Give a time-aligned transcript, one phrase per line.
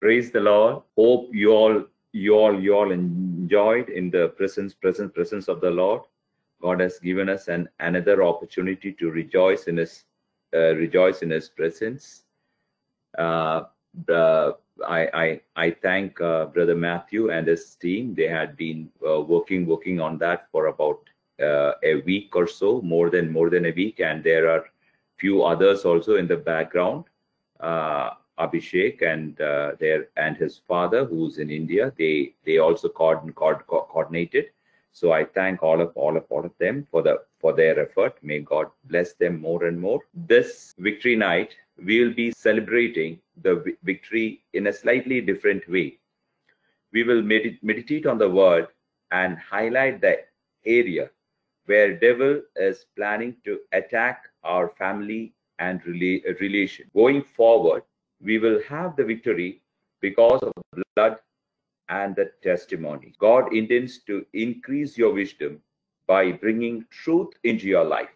[0.00, 0.82] Praise the Lord.
[0.96, 5.70] Hope you all you all you all enjoyed in the presence presence presence of the
[5.70, 6.02] Lord.
[6.62, 10.04] God has given us an another opportunity to rejoice in His
[10.54, 12.24] uh, rejoice in His presence.
[13.18, 13.64] Uh,
[14.86, 18.14] I, I I thank uh, Brother Matthew and his team.
[18.14, 21.00] They had been uh, working working on that for about
[21.42, 24.64] uh, a week or so, more than more than a week, and there are
[25.16, 27.04] few others also in the background.
[28.38, 33.64] Abhishek and uh, their and his father, who's in India, they they also coordin, co-
[33.68, 34.46] coordinated.
[34.92, 38.14] So I thank all of all of all of them for the for their effort.
[38.22, 40.00] May God bless them more and more.
[40.14, 45.98] This victory night, we will be celebrating the victory in a slightly different way.
[46.92, 48.68] We will med- meditate on the word
[49.10, 50.24] and highlight the
[50.64, 51.10] area
[51.66, 56.90] where devil is planning to attack our family and rela- relation.
[56.94, 57.82] Going forward,
[58.20, 59.62] we will have the victory
[60.00, 61.16] because of the blood
[61.88, 63.14] and the testimony.
[63.18, 65.60] God intends to increase your wisdom
[66.06, 68.10] by bringing truth into your life.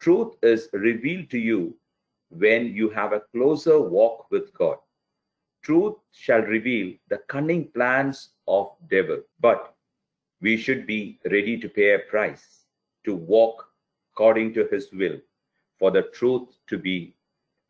[0.00, 1.76] Truth is revealed to you
[2.30, 4.78] when you have a closer walk with God.
[5.62, 9.74] Truth shall reveal the cunning plans of devil, but
[10.40, 12.64] we should be ready to pay a price
[13.04, 13.66] to walk
[14.12, 15.18] according to his will
[15.78, 17.14] for the truth to be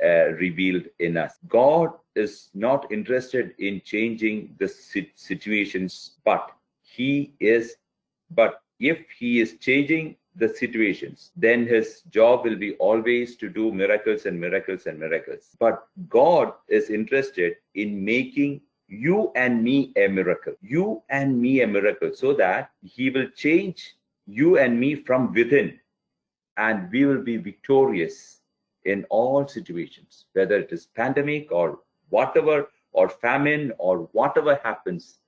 [0.05, 1.39] uh, revealed in us.
[1.49, 7.77] God is not interested in changing the situations, but He is,
[8.31, 13.73] but if He is changing the situations, then His job will be always to do
[13.73, 15.57] miracles and miracles and miracles.
[15.59, 21.67] But God is interested in making you and me a miracle, you and me a
[21.67, 23.95] miracle, so that He will change
[24.27, 25.79] you and me from within
[26.57, 28.40] and we will be victorious
[28.85, 35.19] in all situations, whether it is pandemic or whatever, or famine or whatever happens,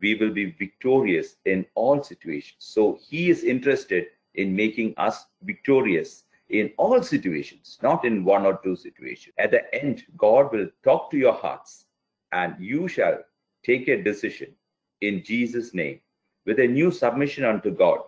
[0.00, 2.56] we will be victorious in all situations.
[2.58, 8.60] So he is interested in making us victorious in all situations, not in one or
[8.62, 9.34] two situations.
[9.38, 11.86] At the end, God will talk to your hearts
[12.32, 13.18] and you shall
[13.64, 14.52] take a decision
[15.00, 16.00] in Jesus' name
[16.44, 18.00] with a new submission unto God.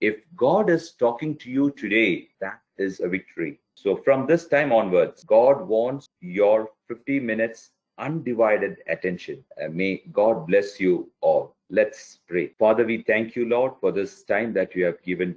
[0.00, 3.58] If God is talking to you today, that is a victory.
[3.80, 9.44] So from this time onwards, God wants your 50 minutes undivided attention.
[9.70, 11.54] May God bless you all.
[11.70, 12.48] Let's pray.
[12.58, 15.32] Father, we thank you, Lord, for this time that you have given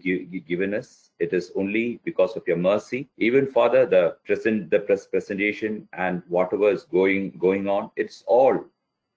[0.48, 1.12] given us.
[1.20, 3.08] It is only because of your mercy.
[3.20, 8.66] Even Father, the present the pres- presentation and whatever is going going on, it's all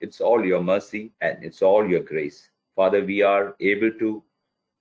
[0.02, 2.50] it's all your mercy and it's all your grace.
[2.76, 4.22] Father, we are able to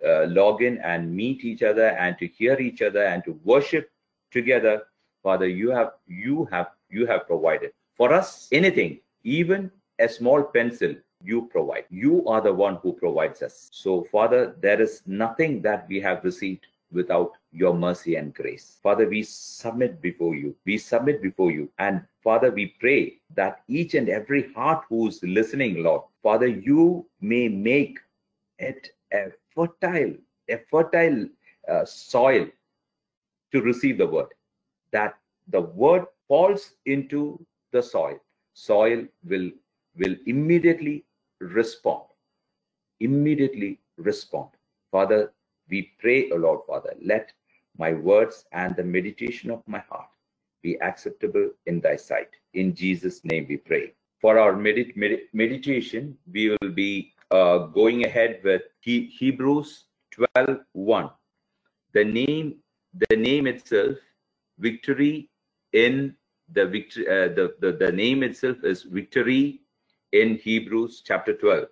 [0.06, 3.90] uh, log in and meet each other and to hear each other and to worship
[4.34, 4.76] together
[5.24, 10.96] father you have you have you have provided for us anything even a small pencil
[11.24, 11.86] you provide.
[11.90, 13.70] You are the one who provides us.
[13.72, 18.80] So father there is nothing that we have received without your mercy and grace.
[18.84, 20.56] Father we submit before you.
[20.66, 21.70] We submit before you.
[21.80, 27.48] And father we pray that each and every heart who's listening lord father you may
[27.50, 28.00] make
[28.60, 30.14] it a fertile,
[30.50, 31.28] a fertile
[31.68, 32.48] uh, soil
[33.54, 34.28] to receive the word.
[34.92, 35.16] That
[35.48, 38.20] the word falls into the soil.
[38.54, 39.50] Soil will
[39.98, 41.06] will immediately
[41.40, 42.04] respond.
[43.00, 44.50] Immediately respond.
[44.92, 45.34] Father,
[45.70, 47.32] we pray, O Lord Father, let
[47.78, 50.10] my words and the meditation of my heart
[50.62, 52.30] be acceptable in thy sight.
[52.54, 53.94] In Jesus' name we pray.
[54.22, 60.60] For our medit- med- meditation, we will be uh, going ahead with he, Hebrews 12
[60.74, 61.10] 1.
[61.94, 62.56] The name,
[63.10, 63.98] the name itself,
[64.60, 65.30] victory
[65.74, 66.16] in
[66.52, 69.62] the victory, uh, the, the, the name itself is victory
[70.12, 71.68] in Hebrews chapter 12.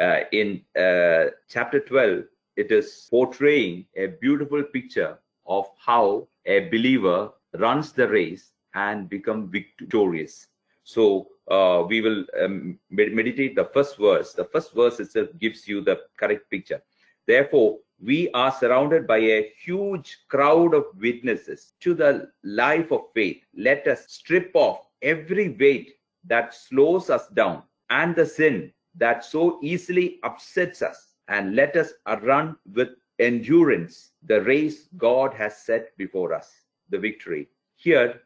[0.00, 2.24] Uh, in uh, chapter 12,
[2.56, 9.50] it is portraying a beautiful picture of how a believer runs the race and become
[9.50, 10.46] victorious.
[10.84, 14.32] So uh, we will um, meditate the first verse.
[14.32, 16.82] The first verse itself gives you the correct picture.
[17.26, 23.42] Therefore, we are surrounded by a huge crowd of witnesses to the life of faith.
[23.56, 25.94] Let us strip off every weight
[26.26, 31.92] that slows us down and the sin that so easily upsets us, and let us
[32.22, 37.48] run with endurance the race God has set before us, the victory.
[37.76, 38.20] Here,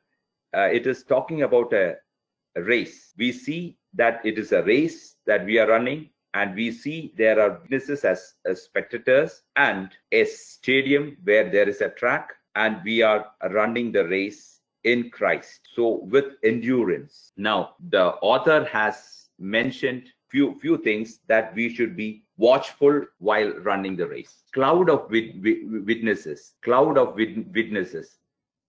[0.56, 1.96] uh, it is talking about a
[2.56, 3.12] race.
[3.18, 7.40] We see that it is a race that we are running, and we see there
[7.40, 13.02] are witnesses as, as spectators and a stadium where there is a track, and we
[13.02, 15.68] are running the race in Christ.
[15.74, 17.32] So with endurance.
[17.36, 23.96] Now the author has mentioned few few things that we should be watchful while running
[23.96, 24.44] the race.
[24.52, 25.34] Cloud of wit-
[25.86, 28.18] witnesses, cloud of wit- witnesses,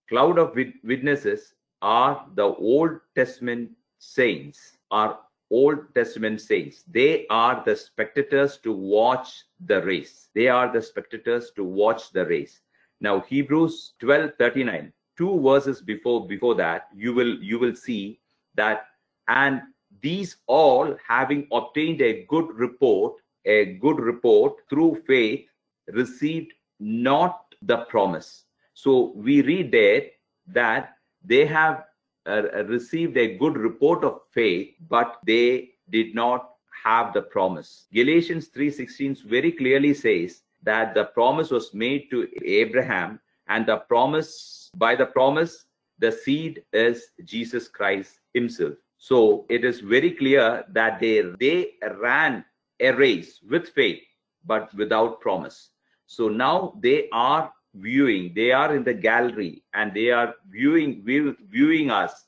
[0.08, 5.18] cloud of wit- witnesses are the Old Testament saints, are
[5.50, 6.84] Old Testament saints.
[6.90, 10.28] They are the spectators to watch the race.
[10.34, 12.60] They are the spectators to watch the race.
[13.00, 18.20] Now Hebrews 12 39 two verses before before that you will you will see
[18.54, 18.86] that
[19.28, 19.62] and
[20.02, 23.14] these all having obtained a good report
[23.44, 25.46] a good report through faith
[25.92, 28.44] received not the promise
[28.74, 30.02] so we read there
[30.46, 31.84] that they have
[32.26, 36.54] Uh, uh, received a good report of faith but they did not
[36.84, 42.26] have the promise galatians 3:16 very clearly says that the promise was made to
[42.60, 45.66] abraham and the promise by the promise,
[45.98, 48.74] the seed is Jesus Christ himself.
[48.98, 52.44] So it is very clear that they, they ran
[52.80, 54.02] a race with faith,
[54.44, 55.70] but without promise.
[56.06, 61.02] So now they are viewing, they are in the gallery and they are viewing,
[61.50, 62.26] viewing us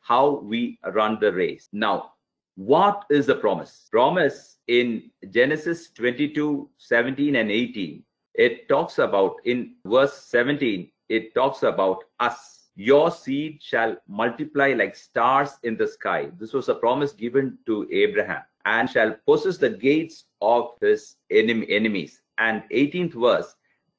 [0.00, 1.68] how we run the race.
[1.72, 2.12] Now,
[2.56, 3.88] what is the promise?
[3.92, 8.02] Promise in Genesis 22, 17 and 18,
[8.34, 12.70] it talks about in verse 17, it talks about us.
[12.74, 16.30] Your seed shall multiply like stars in the sky.
[16.38, 22.22] This was a promise given to Abraham and shall possess the gates of his enemies.
[22.38, 23.56] And 18th verse,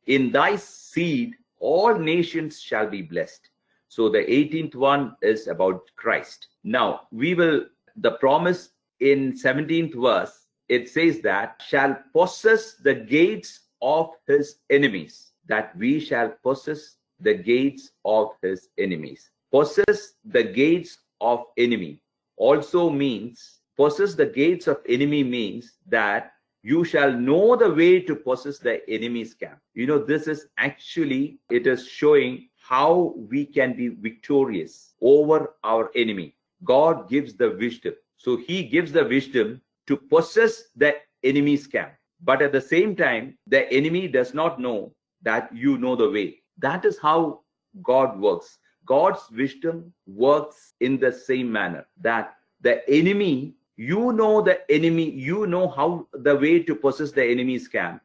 [0.09, 3.49] in thy seed all nations shall be blessed.
[3.89, 6.47] So the 18th one is about Christ.
[6.63, 7.65] Now we will,
[7.95, 8.69] the promise
[8.99, 15.99] in 17th verse, it says that shall possess the gates of his enemies, that we
[15.99, 19.29] shall possess the gates of his enemies.
[19.51, 22.01] Possess the gates of enemy
[22.37, 28.15] also means possess the gates of enemy means that you shall know the way to
[28.15, 29.59] possess the enemy's camp.
[29.73, 35.89] You know, this is actually, it is showing how we can be victorious over our
[35.95, 36.35] enemy.
[36.63, 37.93] God gives the wisdom.
[38.17, 41.93] So he gives the wisdom to possess the enemy's camp.
[42.21, 46.41] But at the same time, the enemy does not know that you know the way.
[46.57, 47.41] That is how
[47.81, 48.59] God works.
[48.85, 55.47] God's wisdom works in the same manner that the enemy, you know the enemy, you
[55.47, 58.01] know how the way to possess the enemy's camp,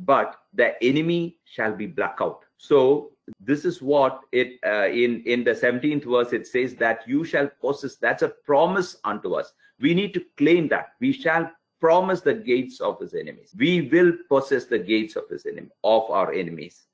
[0.00, 2.40] but the enemy shall be blackout.
[2.58, 7.24] So this is what it uh, in in the 17th verse it says that you
[7.24, 7.96] shall possess.
[7.96, 9.54] That's a promise unto us.
[9.80, 11.50] We need to claim that we shall
[11.80, 13.54] promise the gates of his enemies.
[13.56, 16.84] We will possess the gates of his enemy of our enemies.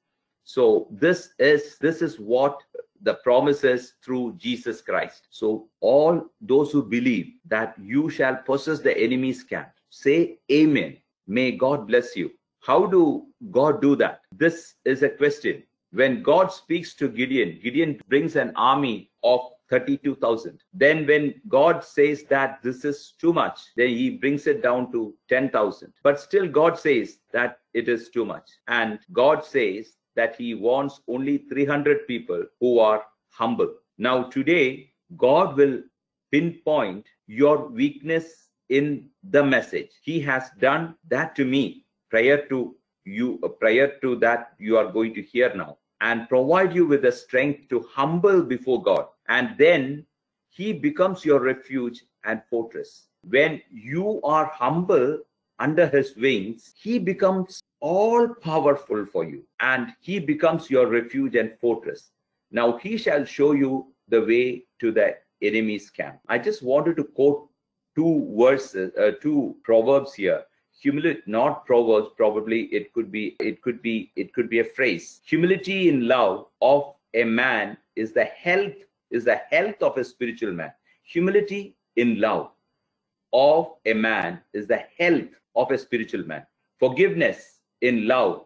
[0.44, 2.62] So this is this is what
[3.02, 5.28] the promises through Jesus Christ.
[5.30, 10.98] So all those who believe that you shall possess the enemy's camp, say amen.
[11.26, 12.30] May God bless you.
[12.60, 14.20] How do God do that?
[14.32, 15.62] This is a question.
[15.92, 20.60] When God speaks to Gideon, Gideon brings an army of 32,000.
[20.74, 25.14] Then when God says that this is too much, then he brings it down to
[25.28, 25.92] 10,000.
[26.02, 28.48] But still God says that it is too much.
[28.68, 33.70] And God says that he wants only 300 people who are humble.
[33.96, 35.80] Now, today, God will
[36.30, 39.90] pinpoint your weakness in the message.
[40.02, 44.92] He has done that to me prior to you, uh, prior to that you are
[44.92, 49.06] going to hear now, and provide you with the strength to humble before God.
[49.28, 50.06] And then
[50.50, 53.08] he becomes your refuge and fortress.
[53.22, 55.18] When you are humble
[55.58, 61.58] under his wings, he becomes all powerful for you, and he becomes your refuge and
[61.60, 62.10] fortress.
[62.50, 66.20] Now he shall show you the way to the enemy's camp.
[66.28, 67.48] I just wanted to quote
[67.94, 70.44] two verses, uh, two proverbs here.
[70.80, 72.08] Humility, not proverbs.
[72.16, 75.20] Probably it could be, it could be, it could be a phrase.
[75.26, 78.74] Humility in love of a man is the health,
[79.10, 80.72] is the health of a spiritual man.
[81.02, 82.50] Humility in love
[83.32, 86.46] of a man is the health of a spiritual man.
[86.78, 88.44] Forgiveness in love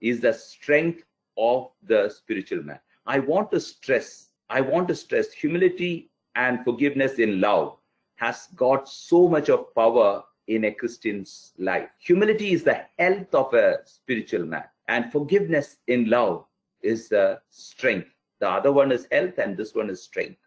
[0.00, 1.02] is the strength
[1.36, 2.80] of the spiritual man.
[3.06, 7.76] I want to stress, I want to stress humility and forgiveness in love
[8.16, 11.88] has got so much of power in a Christian's life.
[12.00, 16.44] Humility is the health of a spiritual man, and forgiveness in love
[16.82, 18.08] is the strength.
[18.40, 20.38] The other one is health, and this one is strength.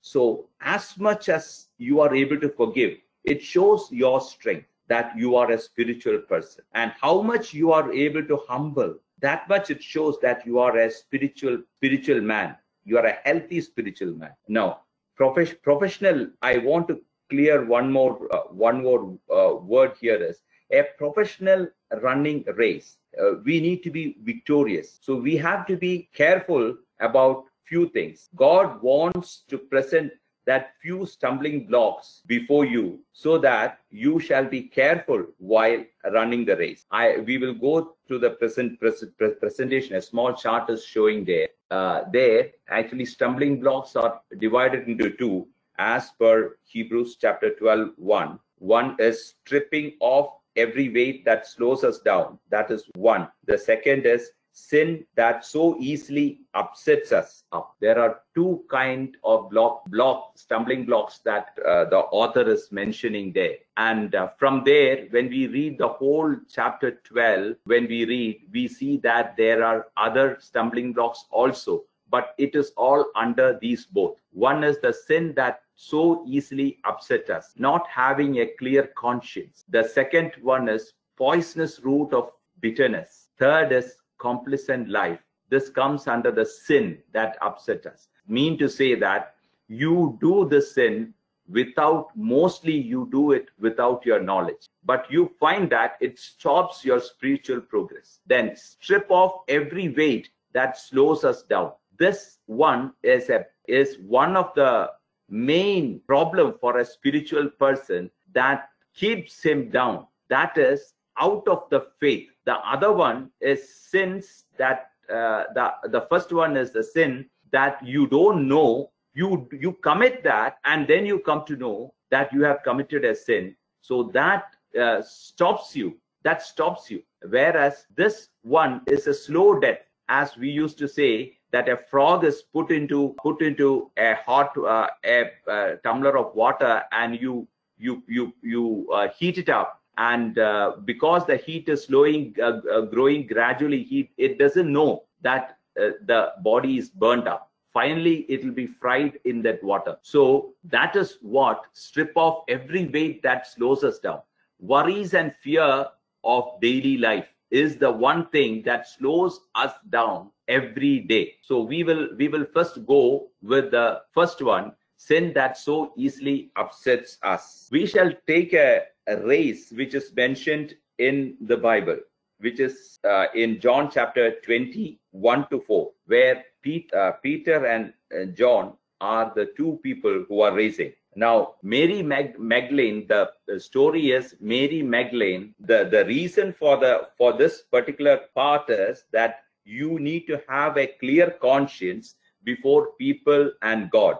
[0.00, 5.36] So, as much as you are able to forgive, it shows your strength that you
[5.36, 6.64] are a spiritual person.
[6.74, 10.76] And how much you are able to humble that much it shows that you are
[10.76, 12.56] a spiritual spiritual man.
[12.84, 14.32] You are a healthy spiritual man.
[14.48, 14.80] Now
[15.18, 17.00] profes- professional i want to
[17.30, 21.68] clear one more uh, one more uh, word here is a professional
[22.02, 24.98] running race uh, we need to be victorious.
[25.00, 28.28] So we have to be careful about few things.
[28.34, 30.12] God wants to present
[30.46, 35.82] that few stumbling blocks before you so that you shall be careful while
[36.12, 36.84] running the race.
[36.90, 41.48] I we will go to the present, present presentation a small chart is showing there.
[41.70, 45.48] Uh, there actually stumbling blocks are divided into two
[45.78, 51.98] as per hebrews chapter 12 1 one is stripping off every weight that slows us
[51.98, 52.38] down.
[52.50, 53.28] That is one.
[53.46, 57.74] The second is sin that so easily upsets us up.
[57.80, 63.32] There are two kind of block, block stumbling blocks that uh, the author is mentioning
[63.32, 63.56] there.
[63.76, 68.68] And uh, from there, when we read the whole chapter 12, when we read, we
[68.68, 74.16] see that there are other stumbling blocks also, but it is all under these both.
[74.30, 79.64] One is the sin that so easily upset us, not having a clear conscience.
[79.68, 82.30] The second one is poisonous root of
[82.60, 83.28] bitterness.
[83.36, 83.96] Third is
[84.28, 85.20] complacent life.
[85.50, 88.08] This comes under the sin that upset us.
[88.26, 89.34] Mean to say that
[89.68, 91.12] you do the sin
[91.48, 94.68] without, mostly you do it without your knowledge.
[94.84, 98.20] But you find that it stops your spiritual progress.
[98.26, 101.72] Then strip off every weight that slows us down.
[101.98, 104.90] This one is a is one of the
[105.28, 110.06] main problem for a spiritual person that keeps him down.
[110.28, 112.28] That is out of the faith.
[112.46, 117.84] The other one is sins that uh, the the first one is the sin that
[117.84, 118.90] you don't know.
[119.14, 123.14] You you commit that and then you come to know that you have committed a
[123.14, 123.56] sin.
[123.80, 124.44] So that
[124.80, 125.98] uh, stops you.
[126.22, 127.02] That stops you.
[127.28, 129.80] Whereas this one is a slow death.
[130.08, 134.56] As we used to say that a frog is put into put into a hot
[134.58, 137.46] uh, a, a, tumbler of water and you
[137.78, 142.60] you you you uh, heat it up and uh, because the heat is slowing uh,
[142.72, 147.50] uh, growing gradually heat it doesn't know that uh, the body is burnt up.
[147.72, 149.96] Finally it will be fried in that water.
[150.02, 154.20] So that is what strip off every weight that slows us down.
[154.60, 155.86] Worries and fear
[156.24, 161.34] of daily life is the one thing that slows us down every day.
[161.42, 164.72] So we will we will first go with the first one.
[164.96, 167.68] Sin that so easily upsets us.
[167.70, 171.98] We shall take a a race which is mentioned in the Bible,
[172.38, 178.26] which is uh, in John chapter 21 to 4, where Pete, uh, Peter and uh,
[178.26, 180.92] John are the two people who are racing.
[181.16, 185.54] Now, Mary Mag- Magdalene, the, the, story is Mary Magdalene.
[185.60, 190.76] The, the reason for the for this particular part is that you need to have
[190.76, 194.18] a clear conscience before people and God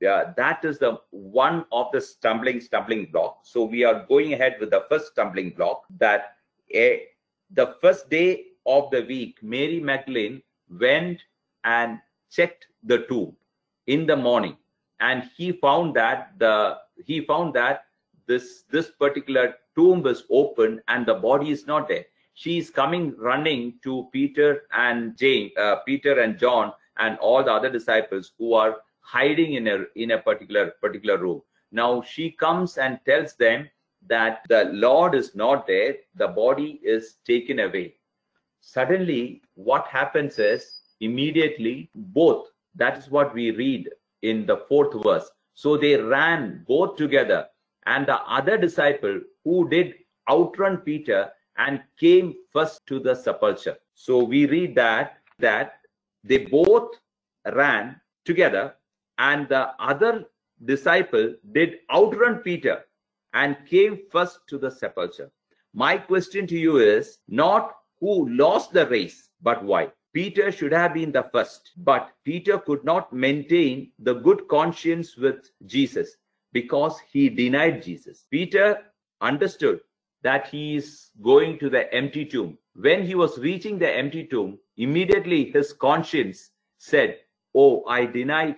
[0.00, 3.40] yeah, that is the one of the stumbling stumbling block.
[3.42, 6.36] So we are going ahead with the first stumbling block that
[6.74, 7.06] a,
[7.50, 10.42] the first day of the week, Mary Magdalene
[10.80, 11.20] went
[11.64, 11.98] and
[12.30, 13.36] checked the tomb
[13.86, 14.56] in the morning,
[15.00, 17.84] and he found that the he found that
[18.26, 22.04] this this particular tomb is open and the body is not there.
[22.34, 27.52] She is coming running to Peter and James, uh, Peter and John, and all the
[27.52, 31.42] other disciples who are hiding in a in a particular particular room.
[31.72, 33.68] Now she comes and tells them
[34.06, 37.94] that the lord is not there the body is taken away.
[38.60, 43.88] Suddenly what happens is immediately both that is what we read
[44.22, 45.30] in the fourth verse.
[45.54, 47.48] So they ran both together
[47.86, 49.94] and the other disciple who did
[50.30, 53.76] outrun peter and came first to the sepulchre.
[53.94, 55.80] So we read that that
[56.24, 56.94] they both
[57.54, 58.74] ran together
[59.20, 60.24] and the other
[60.64, 62.84] disciple did outrun Peter
[63.34, 65.30] and came first to the sepulchre.
[65.74, 69.90] My question to you is not who lost the race, but why.
[70.12, 75.50] Peter should have been the first, but Peter could not maintain the good conscience with
[75.66, 76.16] Jesus
[76.52, 78.26] because he denied Jesus.
[78.30, 78.78] Peter
[79.20, 79.80] understood
[80.22, 82.58] that he is going to the empty tomb.
[82.74, 87.18] When he was reaching the empty tomb, immediately his conscience said,
[87.54, 88.56] Oh, I denied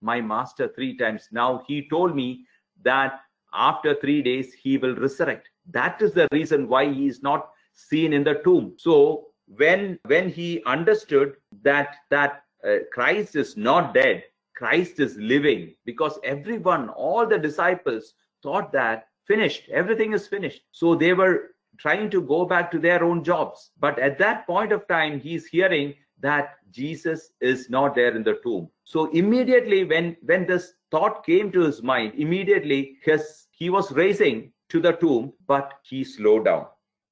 [0.00, 1.28] my master three times.
[1.32, 2.44] Now he told me
[2.82, 3.20] that
[3.52, 5.48] after three days he will resurrect.
[5.70, 8.74] That is the reason why he is not seen in the tomb.
[8.76, 14.24] So when when he understood that that uh, Christ is not dead,
[14.56, 20.62] Christ is living, because everyone, all the disciples thought that finished, everything is finished.
[20.72, 23.70] So they were trying to go back to their own jobs.
[23.78, 28.38] But at that point of time, he's hearing that Jesus is not there in the
[28.42, 28.68] tomb.
[28.84, 34.52] So immediately when when this thought came to his mind, immediately his he was racing
[34.68, 36.66] to the tomb, but he slowed down.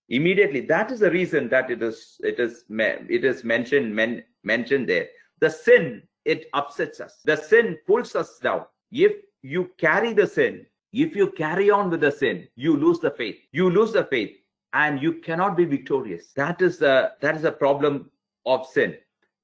[0.08, 4.88] Immediately, that is the reason that it is it is it is mentioned men, mentioned
[4.88, 5.08] there.
[5.40, 7.20] The sin it upsets us.
[7.24, 8.66] The sin pulls us down.
[8.92, 13.10] If you carry the sin, if you carry on with the sin, you lose the
[13.10, 13.36] faith.
[13.52, 14.36] You lose the faith,
[14.72, 16.32] and you cannot be victorious.
[16.36, 18.10] That is the that is the problem
[18.46, 18.96] of sin.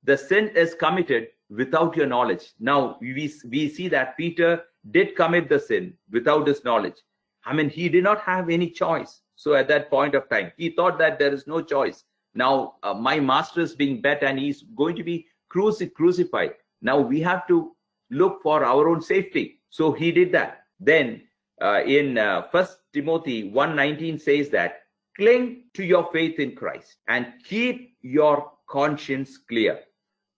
[0.05, 2.53] The sin is committed without your knowledge.
[2.59, 6.97] Now we we see that Peter did commit the sin without his knowledge.
[7.45, 9.21] I mean, he did not have any choice.
[9.37, 12.05] So at that point of time, he thought that there is no choice.
[12.35, 16.55] Now uh, my master is being bet and he's going to be cruci- crucified.
[16.81, 17.77] Now we have to
[18.11, 19.61] look for our own safety.
[19.71, 20.65] So he did that.
[20.81, 21.23] Then
[21.61, 24.83] uh, in uh, First Timothy 1:19 says that
[25.17, 29.81] cling to your faith in Christ and keep your conscience clear.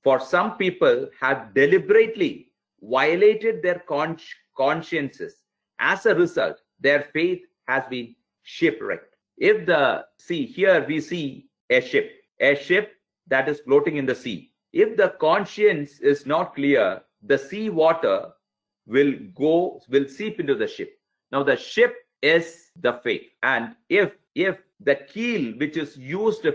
[0.02, 4.18] For some people have deliberately violated their con-
[4.56, 5.36] consciences.
[5.78, 9.14] As a result, their faith has been shipwrecked.
[9.38, 12.92] If the see here we see a ship, a ship
[13.28, 14.52] that is floating in the sea.
[14.72, 18.32] If the conscience is not clear, the sea water
[18.86, 20.98] will go will seep into the ship.
[21.32, 26.46] Now the ship is the faith, and if if the keel which is used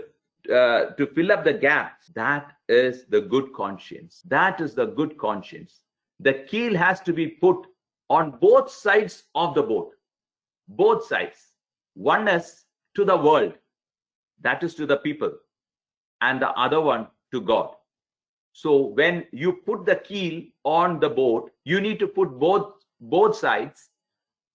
[0.48, 4.22] uh, to fill up the gaps, that is the good conscience.
[4.26, 5.80] That is the good conscience.
[6.20, 7.66] The keel has to be put
[8.08, 9.92] on both sides of the boat
[10.70, 11.52] both sides.
[11.94, 13.54] One is to the world,
[14.40, 15.32] that is to the people,
[16.20, 17.74] and the other one to God.
[18.52, 23.36] So when you put the keel on the boat, you need to put both both
[23.36, 23.90] sides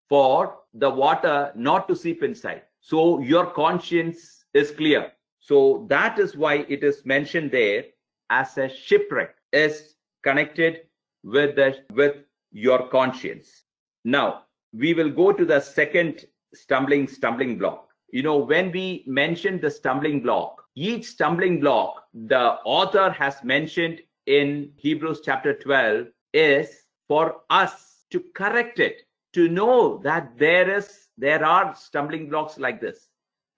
[0.10, 2.64] for the water not to seep inside.
[2.80, 5.12] So your conscience is clear.
[5.48, 7.86] So that is why it is mentioned there
[8.30, 10.82] as a shipwreck is connected
[11.24, 12.16] with the with
[12.52, 13.64] your conscience.
[14.04, 19.62] Now we will go to the second stumbling stumbling block you know when we mentioned
[19.62, 22.46] the stumbling block each stumbling block the
[22.78, 26.70] author has mentioned in hebrews chapter 12 is
[27.08, 29.02] for us to correct it
[29.34, 33.10] to know that there is there are stumbling blocks like this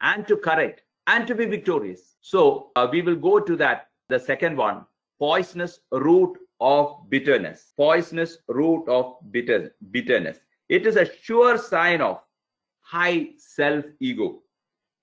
[0.02, 4.20] and to correct and to be victorious so uh, we will go to that the
[4.20, 4.86] second one
[5.20, 10.38] poisonous root of bitterness poisonous root of bitter bitterness
[10.70, 12.20] it is a sure sign of
[12.82, 14.42] high self ego,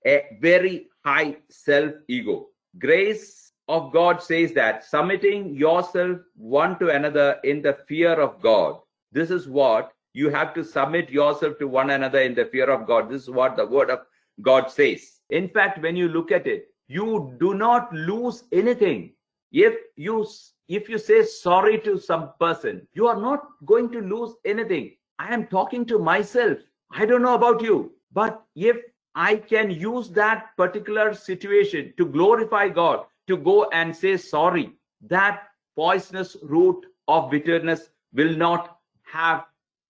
[0.05, 2.47] a very high self ego.
[2.79, 8.79] Grace of God says that submitting yourself one to another in the fear of God.
[9.11, 12.87] This is what you have to submit yourself to one another in the fear of
[12.87, 13.09] God.
[13.09, 13.99] This is what the word of
[14.41, 15.14] God says.
[15.29, 19.13] In fact, when you look at it, you do not lose anything.
[19.51, 20.25] If you
[20.67, 24.95] if you say sorry to some person, you are not going to lose anything.
[25.19, 26.57] I am talking to myself.
[26.91, 28.77] I don't know about you, but if
[29.15, 35.47] I can use that particular situation to glorify God, to go and say sorry, that
[35.75, 39.45] poisonous root of bitterness will not have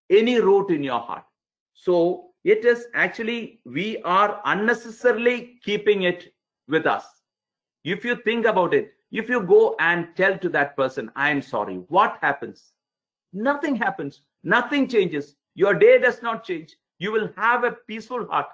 [0.09, 1.23] any root in your heart.
[1.73, 6.31] So it is actually, we are unnecessarily keeping it
[6.67, 7.05] with us.
[7.83, 11.41] If you think about it, if you go and tell to that person, I am
[11.41, 12.71] sorry, what happens?
[13.33, 14.21] Nothing happens.
[14.43, 15.35] Nothing changes.
[15.55, 16.75] Your day does not change.
[16.99, 18.47] You will have a peaceful heart.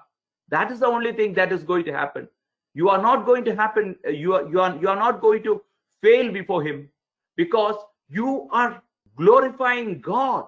[0.48, 2.28] That is the only thing that is going to happen.
[2.74, 3.96] You are not going to happen.
[4.06, 5.60] Uh, you are, you are, you are not going to
[6.02, 6.88] fail before Him
[7.36, 7.76] because
[8.08, 8.82] you are
[9.16, 10.46] glorifying God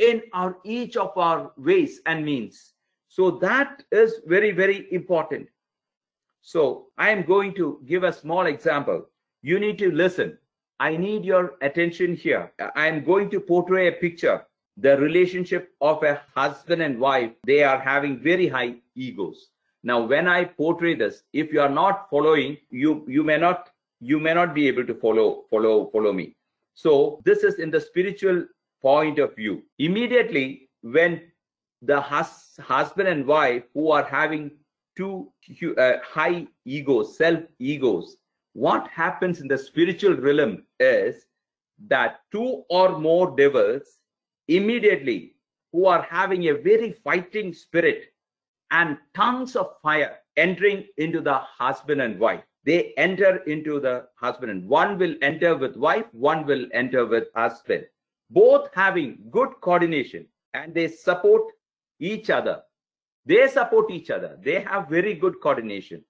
[0.00, 2.72] in our each of our ways and means.
[3.08, 5.48] So that is very, very important.
[6.42, 9.06] So I am going to give a small example.
[9.42, 10.38] You need to listen.
[10.80, 12.52] I need your attention here.
[12.74, 14.46] I am going to portray a picture.
[14.78, 19.50] The relationship of a husband and wife, they are having very high egos.
[19.82, 24.18] Now, when I portray this, if you are not following, you you may not you
[24.18, 26.36] may not be able to follow follow follow me.
[26.74, 28.46] So this is in the spiritual
[28.82, 29.62] point of view.
[29.78, 31.20] Immediately, when
[31.82, 34.50] the hus husband and wife who are having
[34.96, 35.32] two
[35.78, 38.16] uh, high egos, self egos,
[38.52, 41.26] what happens in the spiritual realm is
[41.88, 43.98] that two or more devils
[44.48, 45.34] immediately
[45.72, 48.12] who are having a very fighting spirit
[48.70, 52.42] and tongues of fire entering into the husband and wife.
[52.64, 57.28] They enter into the husband and one will enter with wife one will enter with
[57.34, 57.86] husband
[58.30, 61.42] both having good coordination and they support
[62.00, 62.62] each other.
[63.26, 64.38] They support each other.
[64.42, 66.04] They have very good coordination.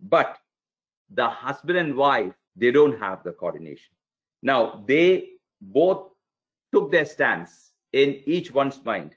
[0.00, 0.38] But
[1.10, 3.94] the husband and wife they don't have the coordination.
[4.42, 6.10] Now they both
[6.72, 9.14] took their stance in each one's mind.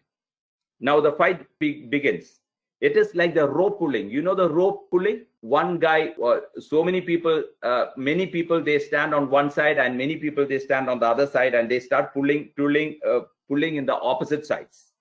[0.80, 2.40] Now the fight be- begins
[2.82, 4.10] it is like the rope pulling.
[4.10, 5.26] You know the rope pulling?
[5.42, 9.98] One guy uh, so many people uh, many people they stand on one side and
[9.98, 13.76] many people they stand on the other side and they start pulling pulling uh, pulling
[13.76, 14.92] in the opposite sides.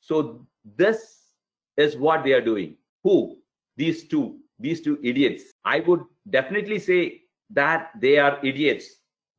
[0.00, 1.32] So this
[1.76, 2.76] is what they are doing.
[3.02, 3.38] Who?
[3.76, 5.52] These two these two idiots.
[5.64, 8.86] I would definitely say that they are idiots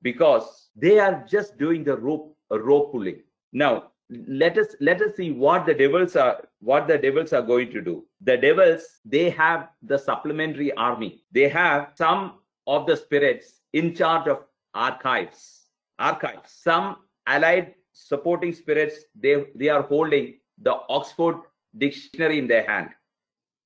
[0.01, 3.21] because they are just doing the rope rope pulling.
[3.53, 7.71] Now let us let us see what the devils are what the devils are going
[7.71, 8.05] to do.
[8.21, 11.23] The devils they have the supplementary army.
[11.31, 15.61] They have some of the spirits in charge of archives.
[15.97, 16.51] Archives.
[16.51, 21.37] Some allied supporting spirits they they are holding the oxford
[21.77, 22.89] dictionary in their hand.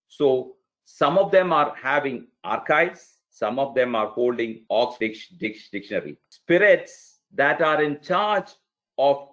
[0.08, 6.17] So some of them are having archives some of them are holding oxford dictionary.
[6.30, 8.49] Spirits that are in charge
[8.97, 9.28] of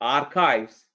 [0.00, 0.86] archives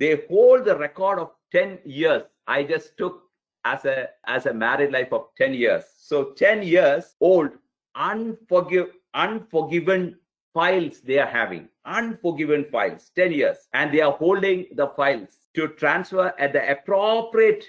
[0.00, 2.22] they hold the record of 10 years.
[2.46, 3.22] I just took
[3.64, 5.84] as a as a married life of 10 years.
[5.98, 7.50] So 10 years old
[7.96, 10.16] unforgive unforgiven
[10.54, 11.68] files they are having.
[11.84, 13.58] Unforgiven files 10 years.
[13.74, 17.64] And they are holding the files to transfer at the appropriate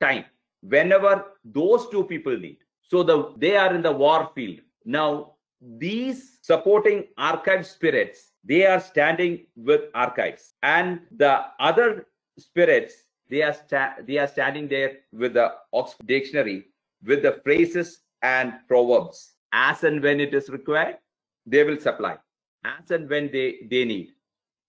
[0.00, 0.24] time
[0.62, 2.58] whenever those two people need.
[2.82, 4.60] So the they are in the war field.
[4.84, 10.54] Now these supporting archive spirits they are standing with archives.
[10.62, 12.06] And the other
[12.38, 12.94] spirits
[13.28, 16.66] they are sta- they are standing there with the oxford dictionary
[17.04, 19.34] with the phrases and proverbs.
[19.52, 20.98] As and when it is required
[21.46, 22.16] they will supply.
[22.64, 24.10] As and when they they need.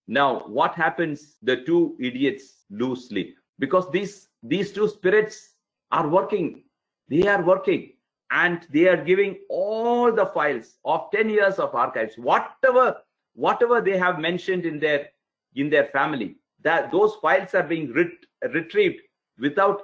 [0.08, 1.38] Now what happens?
[1.42, 3.38] The two idiots lose sleep.
[3.60, 5.56] Because these these two spirits
[5.92, 6.64] are working.
[7.10, 7.94] They are working.
[8.32, 12.18] And they are giving all the files of 10 years of archives.
[12.18, 13.03] Whatever
[13.34, 15.10] whatever they have mentioned in their
[15.56, 19.02] in their family that those files are being ret- retrieved
[19.40, 19.82] without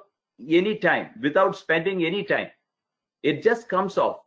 [0.47, 2.47] any time without spending any time.
[3.23, 4.21] It just comes off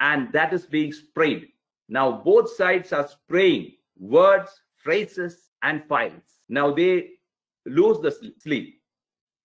[0.00, 1.48] and that is being sprayed.
[1.88, 6.40] Now both sides are spraying words phrases and files.
[6.48, 7.10] Now they
[7.66, 8.80] lose the sleep.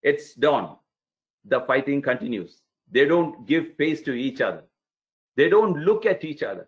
[0.03, 0.77] It's dawn.
[1.45, 2.61] The fighting continues.
[2.91, 4.63] They don't give face to each other.
[5.35, 6.67] They don't look at each other.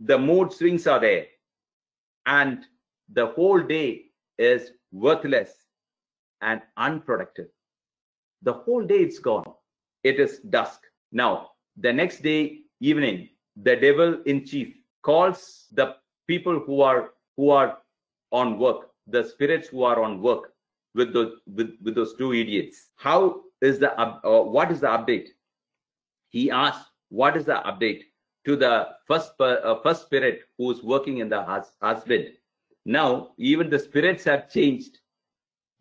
[0.00, 1.26] The mood swings are there
[2.26, 2.64] and
[3.12, 4.06] the whole day
[4.38, 5.52] is worthless
[6.40, 7.48] and unproductive.
[8.42, 9.44] The whole day it's gone.
[10.02, 10.80] It is dusk.
[11.12, 17.50] Now, the next day evening, the devil in chief calls the people who are who
[17.50, 17.78] are
[18.32, 20.52] on work, the spirits who are on work
[20.94, 22.90] with those with, with those two idiots.
[22.96, 25.28] How is the uh, what is the update?
[26.28, 28.02] He asks "What is the update?"
[28.46, 32.28] To the first uh, first spirit who's working in the hus- husband.
[32.84, 34.98] Now even the spirits have changed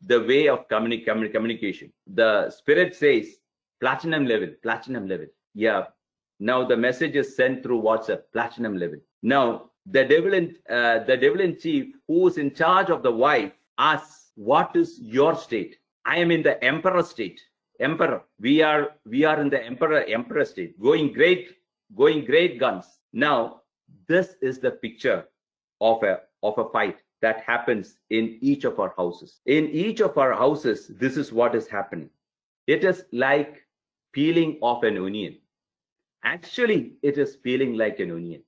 [0.05, 1.91] the way of communi- communi- communication.
[2.07, 3.37] The spirit says
[3.81, 5.27] platinum level platinum level.
[5.53, 5.85] Yeah.
[6.39, 8.99] Now the message is sent through whatsapp platinum level.
[9.21, 13.11] Now the devil in uh, the devil in chief who is in charge of the
[13.11, 15.77] wife asks what is your state?
[16.05, 17.39] I am in the emperor state.
[17.79, 20.79] Emperor we are we are in the emperor emperor state.
[20.79, 21.57] Going great
[21.95, 22.99] going great guns.
[23.13, 23.61] Now,
[24.07, 25.25] this is the picture
[25.81, 29.39] of a of a fight that happens in each of our houses.
[29.45, 32.09] In each of our houses, this is what is happening.
[32.67, 33.65] It is like
[34.13, 35.37] peeling off an onion.
[36.23, 38.43] Actually, it is peeling like an onion.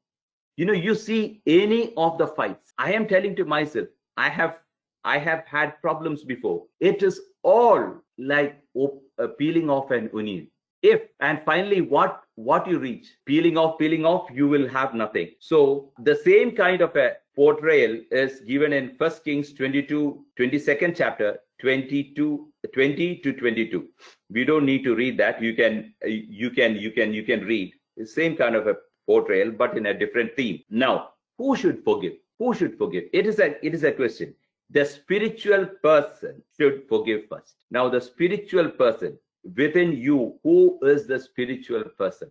[0.58, 2.74] You know, you see any of the fights.
[2.78, 4.60] I am telling to myself, I have
[5.04, 6.66] I have had problems before.
[6.80, 10.48] It is all like uh, peeling off an onion
[10.82, 15.30] if and finally what what you reach peeling off peeling off you will have nothing.
[15.40, 21.40] So the same kind of a portrayal is given in first kings 22 22nd chapter
[21.62, 23.88] 22 20 to 22
[24.30, 25.42] we don't need to read that.
[25.42, 27.74] You can you can you can you can read.
[27.98, 28.76] The same kind of a
[29.08, 30.62] portrayal but in a different theme.
[30.70, 32.14] Now who should forgive?
[32.40, 33.06] Who should forgive?
[33.14, 34.36] It is a it is a question.
[34.72, 37.56] The spiritual person should forgive first.
[37.72, 39.18] Now the spiritual person
[39.56, 42.30] within you who is the spiritual person?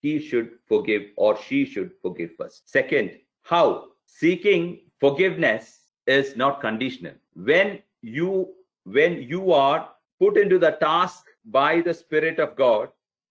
[0.00, 2.68] He should forgive or she should forgive first.
[2.68, 3.88] Second how?
[4.06, 7.14] Seeking forgiveness is not conditional.
[7.34, 12.88] When you when you are put into the task by the spirit of god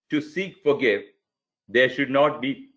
[0.10, 1.04] to seek forgive
[1.68, 2.70] there should not be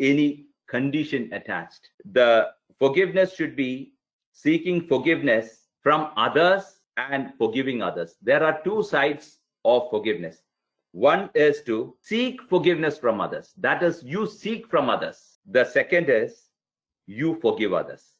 [0.00, 1.88] any condition attached.
[2.12, 3.92] The forgiveness should be
[4.32, 8.16] seeking forgiveness from others and forgiving others.
[8.20, 10.42] There are two sides of forgiveness.
[10.92, 13.52] One is to seek forgiveness from others.
[13.58, 15.38] That is, you seek from others.
[15.46, 16.50] the second is
[17.06, 18.14] you forgive others.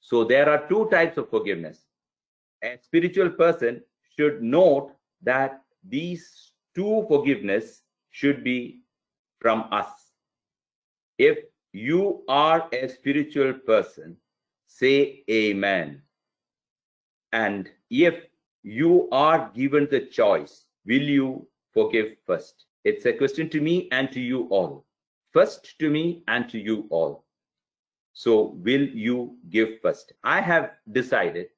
[0.00, 1.86] So there are two types of forgiveness.
[2.62, 3.82] A spiritual person
[4.16, 8.82] should note that these two forgiveness should be
[9.40, 10.12] from us.
[11.18, 11.38] If
[11.72, 14.16] you are a spiritual person,
[14.66, 16.02] say amen.
[17.32, 18.14] And if
[18.62, 22.64] you are given the choice, will you forgive first?
[22.84, 24.86] It's a question to me and to you all.
[25.32, 27.26] First to me and to you all.
[28.14, 30.12] So, will you give first?
[30.24, 31.48] I have decided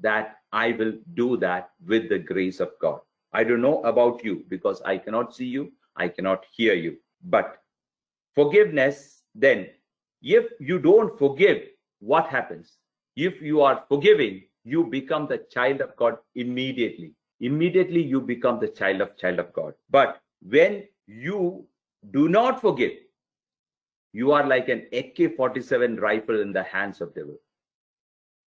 [0.00, 3.00] that I will do that with the grace of God.
[3.32, 6.98] I don't know about you because I cannot see you, I cannot hear you.
[7.24, 7.58] But
[8.34, 9.68] forgiveness, then,
[10.22, 11.62] if you don't forgive,
[12.00, 12.76] what happens?
[13.16, 17.14] If you are forgiving, you become the child of God immediately.
[17.42, 19.74] Immediately, you become the child of child of God.
[19.90, 21.66] But when you
[22.12, 22.92] do not forgive,
[24.12, 27.36] you are like an AK-47 rifle in the hands of devil.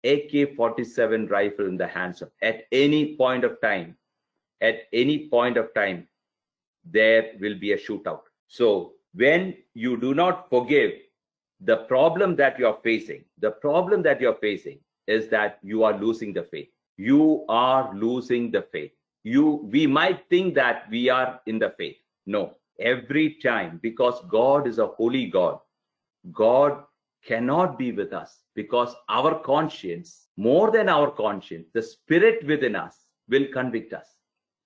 [0.04, 3.98] AK-47 rifle in the hands of at any point of time,
[4.62, 6.08] at any point of time,
[6.86, 8.22] there will be a shootout.
[8.48, 10.92] So when you do not forgive,
[11.62, 15.84] the problem that you are facing, the problem that you are facing is that you
[15.84, 16.70] are losing the faith.
[16.98, 18.92] You are losing the faith.
[19.24, 21.98] You, we might think that we are in the faith.
[22.26, 25.60] No, every time because God is a holy God.
[26.32, 26.84] God
[27.26, 32.96] cannot be with us because our conscience, more than our conscience, the spirit within us
[33.30, 34.08] will convict us.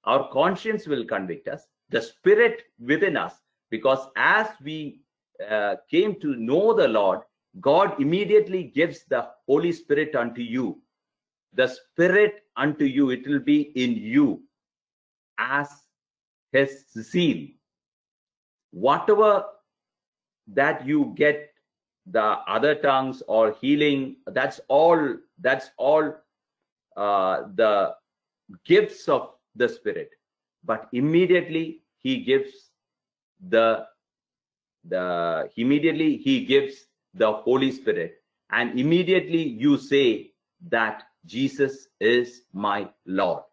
[0.03, 1.65] Our conscience will convict us.
[1.89, 3.33] The spirit within us,
[3.69, 5.01] because as we
[5.49, 7.21] uh, came to know the Lord,
[7.59, 10.81] God immediately gives the Holy Spirit unto you.
[11.53, 14.43] The Spirit unto you, it will be in you
[15.37, 15.69] as
[16.51, 17.47] His seal.
[18.71, 19.45] Whatever
[20.47, 21.51] that you get,
[22.05, 26.13] the other tongues or healing, that's all, that's all
[26.97, 27.95] uh, the
[28.65, 30.09] gifts of the Spirit.
[30.63, 32.71] But immediately He gives
[33.49, 33.85] the
[34.85, 40.31] the immediately He gives the Holy Spirit, and immediately you say
[40.69, 43.43] that Jesus is my Lord.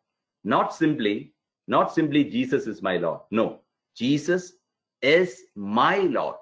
[0.44, 1.34] Not simply,
[1.68, 3.20] not simply Jesus is my Lord.
[3.30, 3.60] No,
[3.94, 4.54] Jesus
[5.02, 6.36] is my Lord.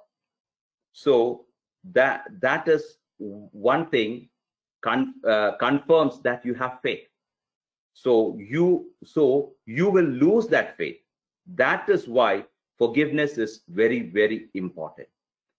[0.92, 1.46] So
[1.92, 4.28] that that is one thing
[4.82, 7.08] con, uh, confirms that you have faith.
[7.94, 10.98] So you so you will lose that faith.
[11.54, 12.44] That is why
[12.78, 15.08] forgiveness is very very important.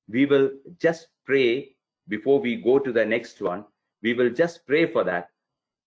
[0.07, 1.75] We will just pray
[2.07, 3.65] before we go to the next one.
[4.01, 5.29] We will just pray for that.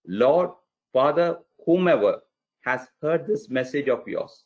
[0.08, 0.50] Lord,
[0.92, 2.22] Father, whomever
[2.64, 4.44] has heard this message of yours,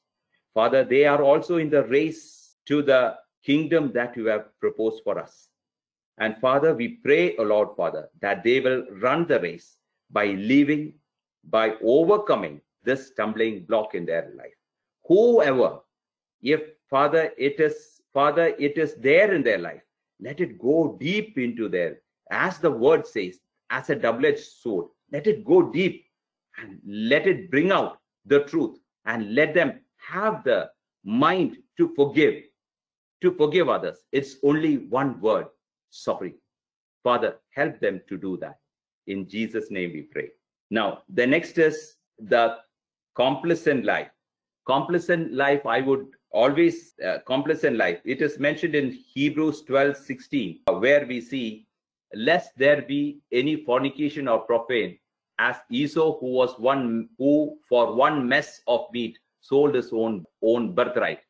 [0.55, 5.19] Father, they are also in the race to the kingdom that you have proposed for
[5.19, 5.49] us.
[6.19, 9.77] And Father, we pray, O Lord Father, that they will run the race
[10.11, 10.95] by living,
[11.45, 14.53] by overcoming this stumbling block in their life.
[15.07, 15.79] Whoever,
[16.43, 19.83] if Father, it is, Father, it is there in their life,
[20.21, 23.39] let it go deep into there as the word says
[23.71, 26.05] as a double-edged sword let it go deep
[26.59, 30.71] and let it bring out the truth and let them have the
[31.05, 32.43] mind to forgive
[33.23, 33.99] to forgive others.
[34.13, 35.47] It's only one word
[35.91, 36.35] sorry.
[37.05, 38.59] Father help them to do that.
[39.07, 40.31] In jesus name we pray.
[40.71, 42.59] Now the next is the
[43.15, 44.09] complacent life.
[44.67, 48.01] Complacent life i would always uh, complacent life.
[48.05, 51.67] It is mentioned in Hebrews 12 16, where we see,
[52.15, 54.99] Lest there be any fornication or profane,
[55.39, 60.75] as Esau, who was one who for one mess of meat sold his own own
[60.75, 61.21] birthright.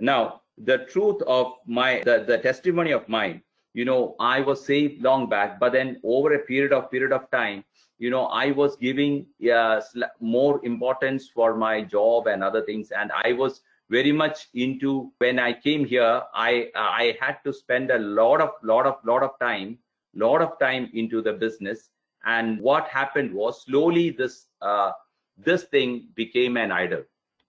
[0.00, 3.42] Now, the truth of my the, the testimony of mine,
[3.74, 7.30] you know, I was saved long back, but then over a period of period of
[7.30, 7.64] time,
[7.98, 9.80] you know, I was giving uh,
[10.20, 15.38] more importance for my job and other things, and I was very much into when
[15.38, 19.38] i came here i i had to spend a lot of lot of lot of
[19.40, 19.78] time
[20.14, 21.90] lot of time into the business
[22.24, 24.92] and what happened was slowly this uh,
[25.36, 27.02] this thing became an idol.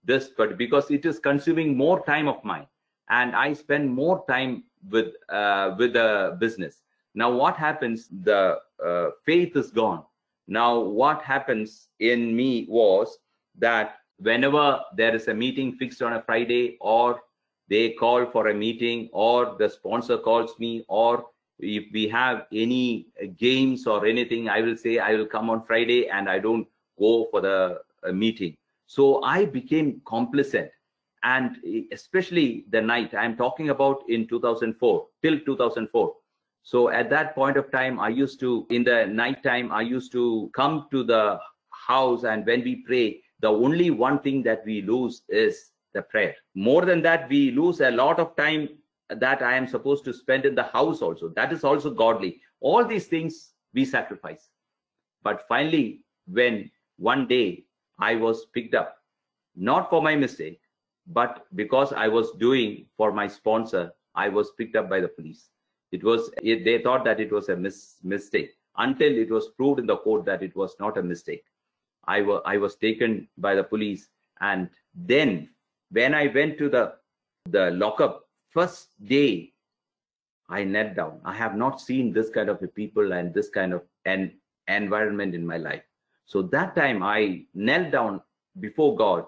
[0.04, 2.68] This but because it is consuming more time of mine.
[3.10, 6.82] And i spend more time with uh, with the business.
[7.14, 8.08] Now what happens?
[8.24, 10.04] The uh, faith is gone.
[10.48, 13.18] Now what happens in me was
[13.58, 17.22] that whenever there is a meeting fixed on a Friday or
[17.70, 21.26] they call for a meeting or the sponsor calls me or
[21.60, 26.10] if we have any games or anything, I will say I will come on Friday
[26.10, 26.68] and I don't
[27.00, 28.56] go for the uh, meeting.
[28.88, 30.70] So I became complacent
[31.24, 31.58] and
[31.92, 36.14] especially the night I'm talking about in 2004 till 2004
[36.64, 40.12] So at that point of time, I used to, in the night time, I used
[40.14, 41.40] to come to the
[41.88, 46.36] house and when we pray, the only one thing that we lose is the prayer.
[46.56, 48.70] More than that, we lose a lot of time
[49.10, 51.30] that I am supposed to spend in the house also.
[51.30, 52.42] That is also godly.
[52.60, 54.50] All these things we sacrifice.
[55.24, 57.66] But finally, when one day
[58.00, 58.98] I was picked up,
[59.56, 60.60] not for my mistake,
[61.08, 65.50] but because I was doing for my sponsor, I was picked up by the police.
[65.92, 69.80] It was it, they thought that it was a mis, mistake until it was proved
[69.80, 71.44] in the court that it was not a mistake.
[72.08, 74.10] I was I was taken by the police,
[74.42, 75.50] and then
[75.92, 76.96] when I went to the
[77.50, 78.25] the lockup
[78.56, 79.52] first day,
[80.48, 81.20] I knelt down.
[81.26, 84.32] I have not seen this kind of a people and this kind of an
[84.70, 85.84] environment in my life.
[86.26, 88.22] So that time I knelt down
[88.62, 89.26] before God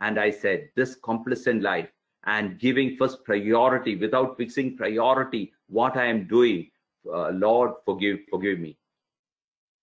[0.00, 1.88] and I said, this complacent life
[2.24, 6.70] and giving first priority without fixing priority, what I am doing,
[7.12, 8.78] uh, Lord, forgive, forgive me.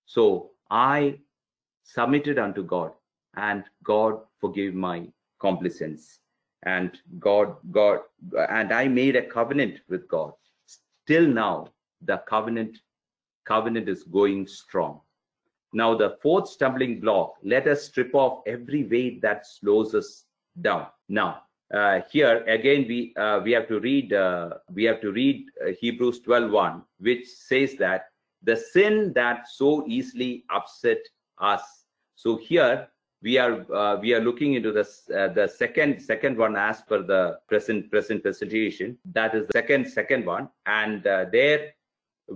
[0.05, 1.19] So I
[1.83, 2.93] submitted unto God
[3.35, 5.07] and God forgave my
[5.39, 6.19] complacence
[6.65, 7.99] and God, God,
[8.49, 10.33] and I made a covenant with God.
[10.65, 11.69] Still now,
[12.01, 12.77] the covenant,
[13.45, 15.01] covenant is going strong.
[15.73, 20.25] Now, the fourth stumbling block, let us strip off every weight that slows us
[20.61, 20.87] down.
[21.09, 25.47] Now, uh, here again, we uh, we have to read uh, we have to read
[25.65, 28.05] uh, Hebrews 12:1, which says that
[28.43, 30.99] the sin that so easily upset
[31.39, 31.85] us.
[32.15, 32.87] So here
[33.25, 37.01] we are uh, we are looking into this uh, the second second one as per
[37.01, 38.97] the present present presentation.
[39.19, 41.73] That is the second second one, and there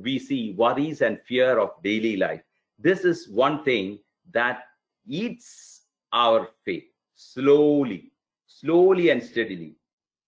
[0.07, 2.43] we see worries and fear of daily life
[2.79, 3.99] this is one thing
[4.31, 4.63] that
[5.05, 5.81] eats
[6.13, 8.11] our faith slowly,
[8.47, 9.75] slowly and steadily.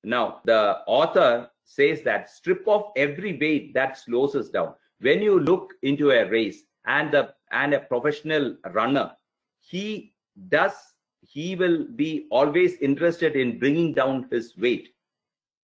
[0.03, 4.73] Now, the author says that strip off every weight that slows us down.
[4.99, 9.11] When you look into a race and the and a professional runner,
[9.59, 10.13] he
[10.49, 10.73] does
[11.21, 14.89] he will be always interested in bringing down his weight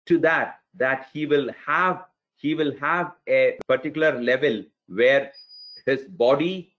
[0.07, 2.05] to that that he will have
[2.37, 5.33] he will have a particular level where
[5.87, 6.75] his body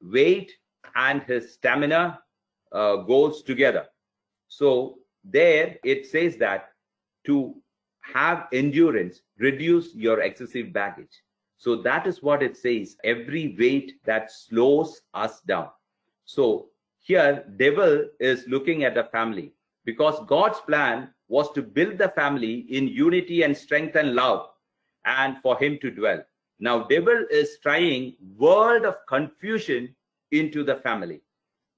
[0.00, 0.52] weight
[0.96, 2.20] and his stamina
[2.72, 3.86] uh, goes together.
[4.48, 6.70] So there it says that
[7.26, 7.54] to
[8.00, 11.22] have endurance, reduce your excessive baggage.
[11.58, 12.96] So that is what it says.
[13.04, 15.68] Every weight that slows us down.
[16.24, 16.70] So
[17.02, 19.52] here devil is looking at the family
[19.84, 24.48] because God's plan was to build the family in unity and strength and love
[25.04, 26.22] and for him to dwell.
[26.60, 29.94] Now, devil is trying world of confusion
[30.30, 31.20] into the family.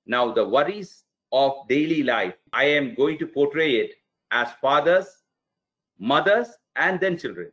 [0.06, 3.94] Now, the worries of daily life, I am going to portray it
[4.30, 5.22] as fathers,
[5.98, 7.50] mothers, and then children.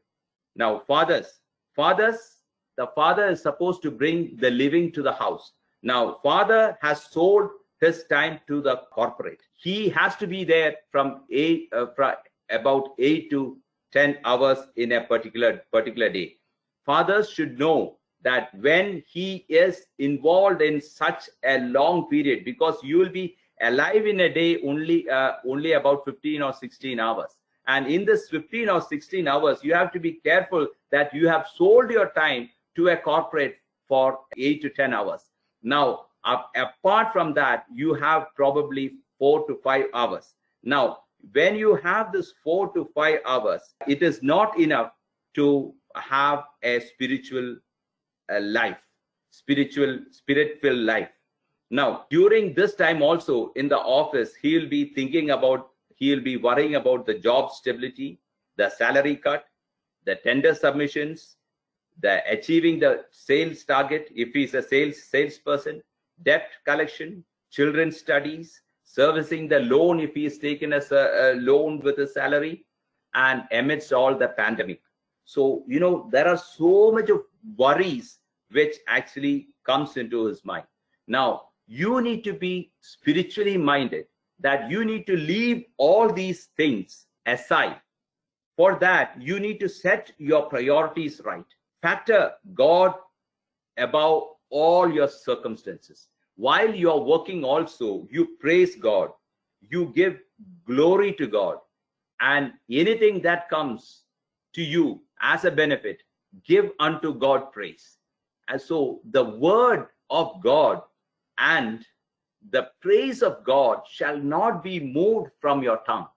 [0.56, 1.40] Now, fathers,
[1.76, 2.38] fathers,
[2.78, 5.54] the father is supposed to bring the living to the house.
[5.84, 7.50] Now, father has sold
[7.82, 9.42] his time to the corporate.
[9.54, 12.14] He has to be there from eight, uh, from
[12.50, 13.58] about eight to
[13.92, 16.38] 10 hours in a particular particular day.
[16.86, 22.98] Fathers should know that when he is involved in such a long period because you
[23.00, 27.38] will be alive in a day only uh, only about 15 or 16 hours.
[27.68, 31.48] And in this 15 or 16 hours you have to be careful that you have
[31.56, 35.32] sold your time to a corporate for 8 to 10 hours.
[35.64, 41.00] Now uh, apart from that you have probably 4 to 5 hours now
[41.34, 44.92] when you have this 4 to 5 hours it is not enough
[45.36, 47.58] to have a spiritual
[48.32, 48.78] uh, life,
[49.32, 51.10] spiritual, spirit-filled life.
[51.70, 56.76] Now, during this time also in the office, he'll be thinking about, he'll be worrying
[56.76, 58.20] about the job stability,
[58.58, 59.46] the salary cut,
[60.06, 61.38] the tender submissions,
[62.02, 65.82] the achieving the sales target if he's a sales salesperson,
[66.24, 71.98] debt collection, children's studies, servicing the loan if he's taken as a, a loan with
[72.00, 72.66] a salary,
[73.14, 74.82] and amidst all the pandemic.
[75.26, 77.22] So, you know, there are so much of
[77.58, 78.20] worries
[78.52, 80.66] which actually comes into his mind.
[81.08, 84.06] Now, you need to be spiritually minded
[84.40, 87.80] that you need to leave all these things aside.
[88.58, 91.46] For that, you need to set your priorities right.
[91.82, 92.94] Factor God
[93.78, 96.08] above all your circumstances.
[96.36, 99.12] While you are working also, you praise God,
[99.62, 100.20] you give
[100.66, 101.58] glory to God,
[102.20, 104.04] and anything that comes
[104.54, 106.02] to you as a benefit,
[106.46, 107.98] give unto God praise.
[108.48, 110.82] And so the word of God
[111.38, 111.86] and
[112.50, 116.08] the praise of God shall not be moved from your tongue.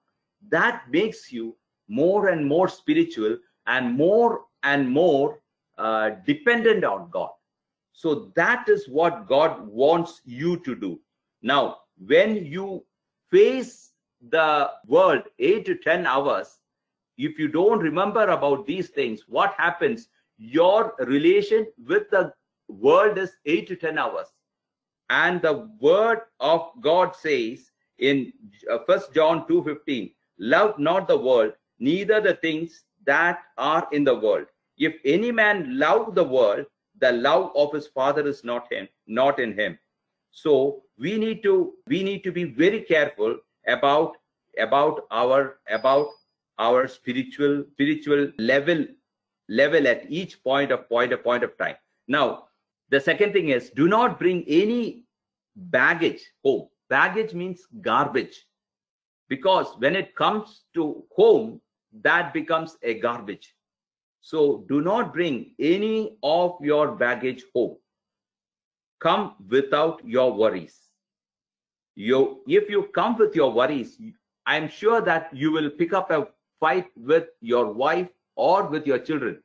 [0.48, 1.56] That makes you
[1.88, 5.40] more and more spiritual and more and more
[5.78, 7.30] uh, dependent on God.
[7.94, 11.00] So that is what God wants you to do.
[11.42, 12.84] Now, when you
[13.30, 13.92] face
[14.30, 16.58] the world eight to 10 hours,
[17.16, 20.08] if you don't remember about these things, what happens?
[20.38, 22.32] Your relation with the
[22.68, 24.26] world is eight to 10 hours.
[25.08, 28.32] And the word of God says in
[28.72, 34.16] uh, First John 2:15, love not the world, neither the things that are in the
[34.16, 34.46] world.
[34.78, 36.66] If any man love the world,
[37.00, 39.78] the love of his father is not him, not in him.
[40.30, 44.16] So we need to we need to be very careful about
[44.58, 46.08] about our about
[46.58, 48.86] our spiritual spiritual level
[49.48, 51.76] level at each point of point of point of time.
[52.08, 52.44] Now,
[52.90, 55.04] the second thing is do not bring any
[55.56, 56.68] baggage home.
[56.88, 58.46] Baggage means garbage
[59.28, 61.60] because when it comes to home,
[62.02, 63.54] that becomes a garbage.
[64.24, 67.76] So do not bring any of your baggage home.
[68.98, 70.88] Come without your worries.
[71.94, 74.00] You, if you come with your worries,
[74.46, 78.98] I'm sure that you will pick up a fight with your wife or with your
[78.98, 79.42] children.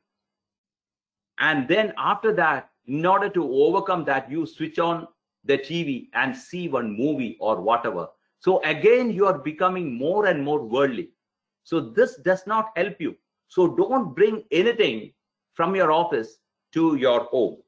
[1.38, 5.06] And then after that, in order to overcome that, you switch on
[5.44, 8.08] the TV and see one movie or whatever.
[8.38, 11.10] So again, you are becoming more and more worldly.
[11.64, 13.14] So this does not help you.
[13.50, 15.12] So don't bring anything
[15.54, 16.38] from your office
[16.72, 17.58] to your home.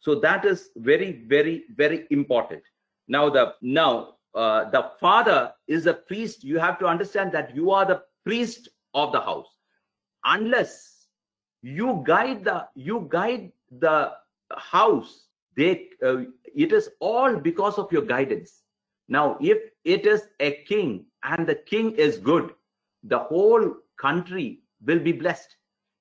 [0.00, 2.62] So that is very, very, very important.
[3.06, 6.42] Now the now uh, the father is a priest.
[6.42, 9.46] You have to understand that you are the priest of the house.
[10.24, 11.06] Unless
[11.62, 14.12] you guide the you guide the
[14.56, 15.26] house,
[15.56, 16.24] they uh,
[16.54, 18.62] it is all because of your guidance.
[19.08, 22.50] Now, if it is a king and the king is good,
[23.04, 25.56] the whole country will be blessed.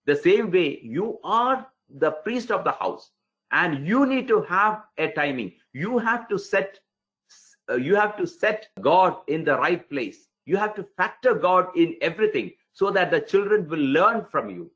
[0.06, 3.12] The same way you are the priest of the house
[3.52, 5.54] and you need to have a timing.
[5.74, 6.80] You have to set
[7.70, 10.28] uh, you have to set God in the right place.
[10.46, 14.72] You have to factor God in everything so that the children will learn from you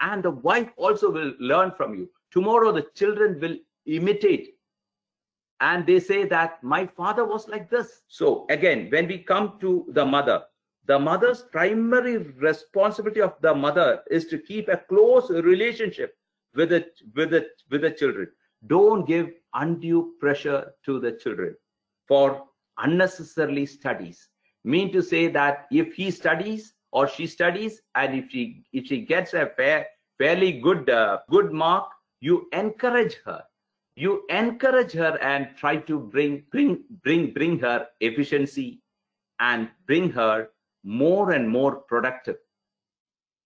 [0.00, 2.10] and the wife also will learn from you.
[2.30, 4.56] Tomorrow the children will imitate
[5.60, 8.02] and they say that my father was like this.
[8.08, 10.42] So again, when we come to the mother,
[10.86, 16.16] the mother's primary responsibility of the mother is to keep a close relationship
[16.54, 18.28] with the with the with the children.
[18.66, 21.56] Don't give undue pressure to the children
[22.08, 22.44] for
[22.78, 24.28] unnecessarily studies.
[24.64, 29.00] Mean to say that if he studies or she studies and if she if she
[29.02, 29.86] gets a fair
[30.18, 33.42] fairly good uh, good mark you encourage her.
[33.96, 38.82] You encourage her and try to bring bring bring bring her efficiency
[39.40, 40.48] and bring her
[40.86, 42.36] more and more productive.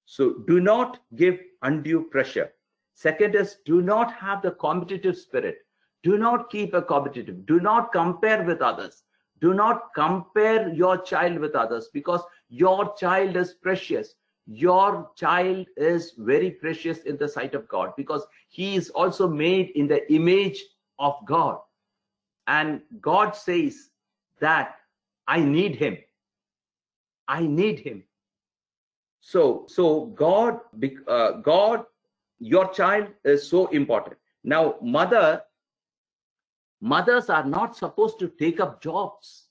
[0.05, 2.53] So do not give undue pressure.
[2.95, 5.57] Second is do not have the competitive spirit.
[6.03, 7.47] Do not keep a competitive.
[7.47, 9.05] Do not compare with others.
[9.41, 12.21] Do not compare your child with others because
[12.51, 14.15] your child is precious.
[14.47, 19.71] Your child is very precious in the sight of God because he is also made
[19.71, 20.63] in the image
[20.99, 21.59] of God.
[22.47, 23.91] And God says
[24.41, 24.75] that
[25.27, 25.97] I need him.
[27.31, 28.03] I need him.
[29.21, 30.59] So, so God,
[31.07, 31.85] uh, God,
[32.41, 34.17] your child is so important.
[34.43, 35.43] Now, mother,
[36.81, 39.45] mothers are not supposed to take up jobs.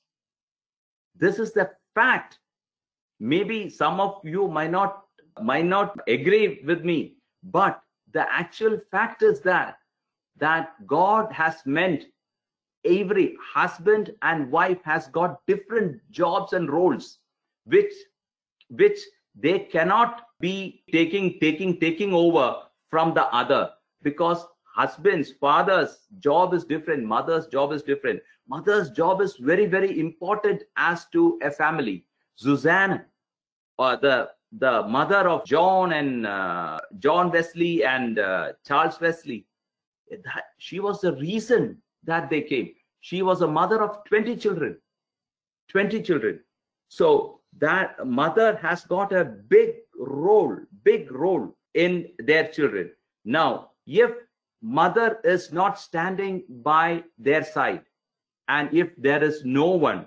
[1.16, 2.40] This is the fact.
[3.22, 5.06] Maybe some of you might not
[5.42, 9.78] might not agree with me, but the actual fact is that
[10.38, 12.06] that God has meant
[12.84, 17.19] every husband and wife has got different jobs and roles
[17.70, 17.94] which
[18.70, 19.00] which
[19.36, 22.56] they cannot be taking taking taking over
[22.90, 23.72] from the other.
[24.02, 28.22] Because husbands fathers job is different mother's job is different.
[28.48, 32.06] Mother's job is very very important as to a family.
[32.36, 33.06] Suzanne
[33.78, 39.46] uh, the the mother of john and uh, john wesley and uh, charles wesley
[40.24, 42.72] that she was the reason that they came.
[43.02, 44.78] She was a mother of 20 children.
[45.70, 46.40] 20 children.
[46.88, 52.92] So that mother has got a big role big role in their children.
[53.26, 54.12] Now if
[54.62, 57.84] mother is not standing by their side
[58.48, 60.06] and if there is no one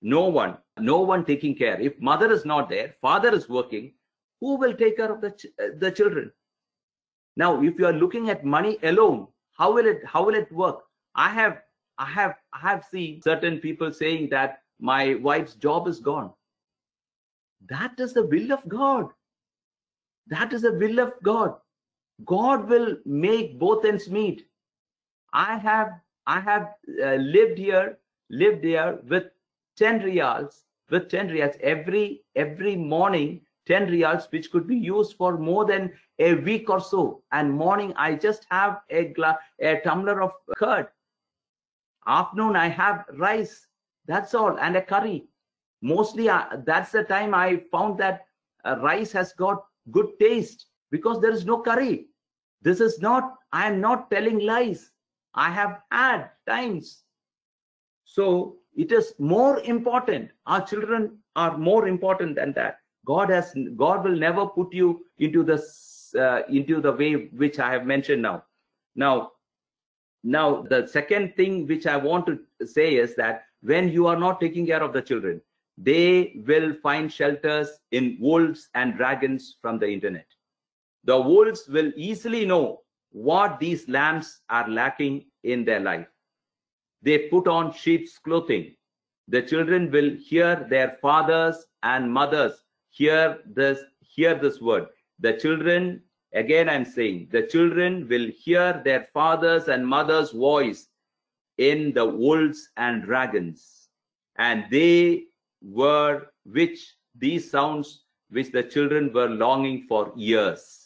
[0.00, 3.92] no one no one taking care if mother is not there father is working
[4.40, 6.30] who will take care of the ch uh, the children?
[7.36, 9.28] Now if you are looking at money alone
[9.58, 10.80] how will it how will it work?
[11.14, 11.62] I have
[11.98, 16.32] i have i have seen certain people saying that my wife's job is gone
[17.68, 19.08] that is the will of God.
[20.28, 21.56] That is the will of God.
[22.24, 24.46] God will make both ends meet.
[25.32, 27.98] I have I have uh, lived here,
[28.30, 29.24] lived there with
[29.76, 35.38] 10 reals, with 10 reals every every morning, 10 reals, which could be used for
[35.38, 37.22] more than a week or so.
[37.32, 40.88] And morning, I just have a glass, a tumbler of curd.
[42.06, 43.66] Afternoon, I have rice.
[44.06, 45.28] That's all, and a curry.
[45.82, 46.28] Mostly,
[46.64, 48.26] that's the time I found that
[48.64, 52.06] uh, rice has got good taste because there is no curry.
[52.62, 54.92] This is not, I am not telling lies.
[55.34, 57.02] I have had times.
[58.04, 60.30] So it is more important.
[60.46, 62.78] Our children are more important than that.
[63.04, 65.60] God has, God will never put you into the
[66.18, 68.44] uh, into the way which I have mentioned now.
[68.94, 69.32] Now,
[70.22, 74.38] now the second thing which I want to say is that when you are not
[74.38, 75.40] taking care of the children,
[75.78, 80.26] they will find shelters in wolves and dragons from the internet.
[81.04, 86.06] The wolves will easily know what these lambs are lacking in their life.
[87.02, 88.76] They put on sheep's clothing.
[89.28, 94.86] The children will hear their fathers and mothers hear this hear this word.
[95.20, 96.02] The children,
[96.32, 100.88] again I'm saying, the children will hear their fathers and mothers' voice
[101.58, 103.88] in the wolves and dragons.
[104.36, 105.26] And they
[105.62, 110.82] were which these sounds which the children were longing for years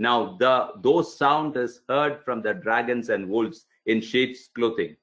[0.00, 4.96] now the those sound is heard from the dragons and wolves in sheep's clothing.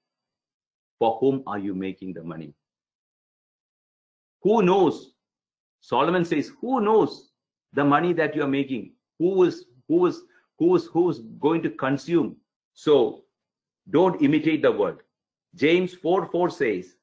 [0.97, 2.55] For whom are you making the money?
[4.41, 5.14] Who knows?
[5.82, 7.30] Solomon says, who knows
[7.74, 8.93] the money that you are making?
[9.20, 10.20] Who is who is
[10.58, 12.38] who is who is going to consume?
[12.74, 13.26] So
[13.91, 15.03] don't imitate the world.
[15.53, 16.95] James 4 4 says,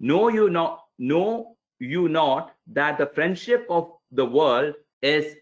[0.00, 5.36] Know you not, know you not that the friendship of the world is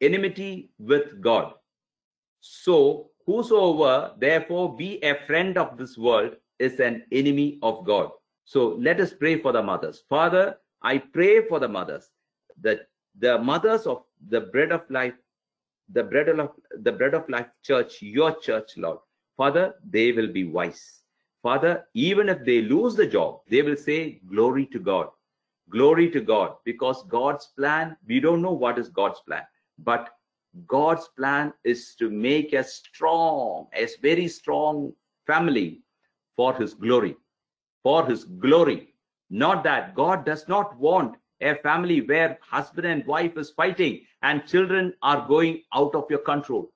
[0.00, 1.54] enmity with God.
[2.40, 8.10] So, whosoever therefore be a friend of this world is an enemy of God.
[8.44, 10.02] So, let us pray for the mothers.
[10.08, 12.10] Father, I pray for the mothers,
[12.62, 15.14] that the mothers of the bread of life,
[15.92, 16.50] the bread of
[16.82, 18.98] the bread of life church, your church, Lord.
[19.36, 20.99] Father, they will be wise.
[21.42, 25.08] Father, even if they lose the job, they will say, Glory to God.
[25.70, 26.56] Glory to God.
[26.64, 29.42] Because God's plan, we don't know what is God's plan
[29.84, 30.10] but
[30.66, 34.92] God's plan is to make a strong, a very strong
[35.26, 35.82] family
[36.36, 37.16] for his glory.
[37.82, 38.94] For his glory.
[39.30, 44.46] Not that God does not want a family where husband and wife is fighting and
[44.46, 46.70] children are going out of your control.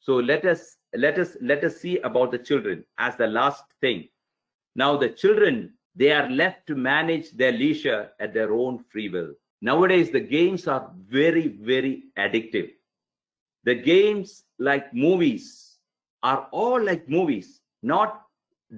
[0.00, 4.08] So let us let us let us see about the children as the last thing.
[4.76, 9.32] Now the children they are left to manage their leisure at their own free will.
[9.60, 12.70] Nowadays, the games are very, very addictive.
[13.64, 15.78] The games, like movies,
[16.22, 17.60] are all like movies.
[17.82, 18.22] Not,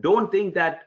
[0.01, 0.83] don't think that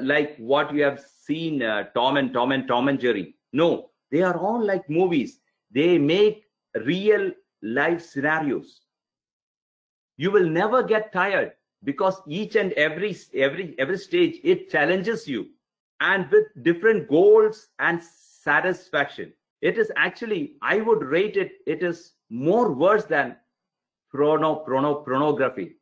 [0.00, 3.34] like what you have seen uh, Tom and Tom and Tom and Jerry.
[3.52, 5.40] No, they are all like movies.
[5.70, 6.44] They make
[6.84, 8.83] real life scenarios.
[10.16, 11.52] You will never get tired
[11.82, 15.48] because each and every every every stage it challenges you
[16.00, 19.32] and with different goals and satisfaction.
[19.62, 23.36] It is actually, I would rate it, it is more worse than
[24.14, 25.76] prono, prono, pornography.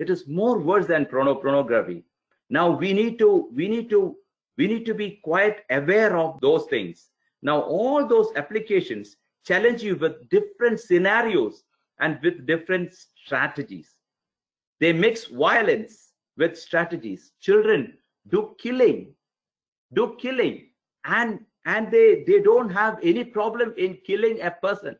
[0.00, 2.04] It is more worse than prono, pornography.
[2.50, 4.16] Now we need to, we need to,
[4.56, 7.10] we need to be quite aware of those things.
[7.42, 9.16] Now all those applications
[9.46, 11.62] challenge you with different scenarios
[12.00, 12.92] and with different
[13.28, 13.96] strategies.
[14.80, 17.32] They mix violence with strategies.
[17.40, 17.98] Children
[18.28, 19.14] do killing,
[19.94, 20.70] do killing
[21.04, 24.96] and and they they don't have any problem in killing a person.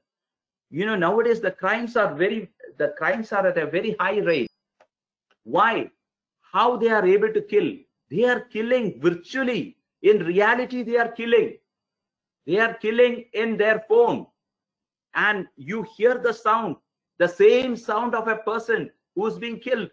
[0.70, 4.48] You know nowadays the crimes are very the crimes are at a very high rate.
[5.44, 5.90] Why?
[6.52, 7.72] How they are able to kill?
[8.10, 9.76] They are killing virtually.
[10.02, 11.58] In reality they are killing.
[12.46, 14.26] They are killing in their phone.
[15.14, 16.76] And you hear the sound
[17.18, 19.90] the same sound of a person who's being killed.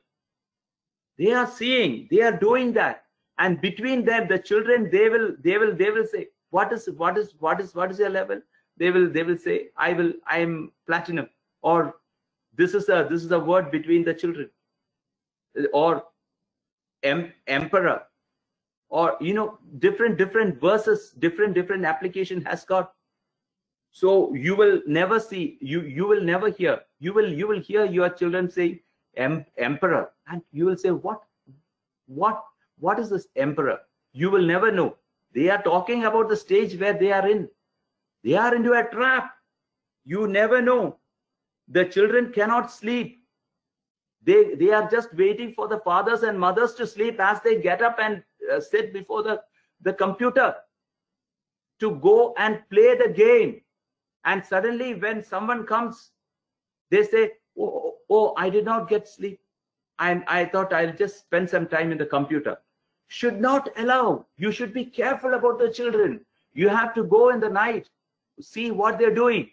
[1.17, 3.03] They are seeing they are doing that.
[3.37, 7.17] And between them the children they will they will they will say what is what
[7.17, 8.41] is what is what is your level?
[8.77, 11.29] They will they will say i will i am platinum.
[11.61, 11.95] Or
[12.55, 14.49] this is a this is a word between the children.
[15.73, 16.03] Or
[17.03, 18.03] em, emperor.
[18.89, 22.93] Or you know different different verses different different application has got.
[23.91, 27.85] So you will never see you you will never hear you will you will hear
[27.85, 28.81] your children say
[29.17, 30.11] em, emperor.
[30.27, 31.21] And you will say what?
[32.07, 32.43] What?
[32.79, 33.79] What is this emperor?
[34.13, 34.97] You will never know.
[35.33, 37.49] They are talking about the stage where they are in.
[38.23, 39.31] They are into a trap.
[40.05, 40.99] You never know.
[41.67, 43.11] the children cannot sleep.
[44.23, 47.81] They they are just waiting for the fathers and mothers to sleep as they get
[47.81, 49.43] up and uh, sit before the
[49.81, 50.55] the computer
[51.79, 53.61] to go and play the game.
[54.25, 56.11] And suddenly when someone comes
[56.91, 59.39] they say oh, oh, oh i did not get sleep.
[59.99, 62.57] And i thought i'll just spend some time in the computer.
[63.07, 64.25] Should not allow.
[64.37, 66.25] You should be careful about the children.
[66.53, 67.89] You have to go in the night
[68.41, 69.49] see what they're doing.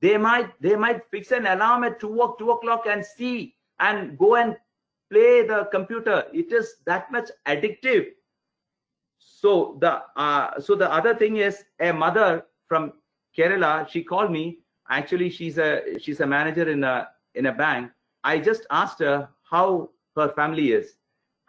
[0.00, 4.18] They might they might fix an alarm at 2 o'clock 2 o'clock and see and
[4.18, 4.56] go and
[5.10, 6.24] play the computer.
[6.32, 8.08] It is that much addictive.
[9.18, 12.92] So the uh, so the other thing is a mother from
[13.36, 14.58] kerala she called me
[14.88, 17.90] actually she's a she's a manager in a in a bank.
[18.24, 20.96] I just asked her how her family is.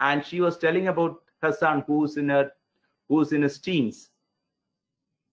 [0.00, 2.52] And she was telling about her son who's in her
[3.08, 4.10] who's in his teens.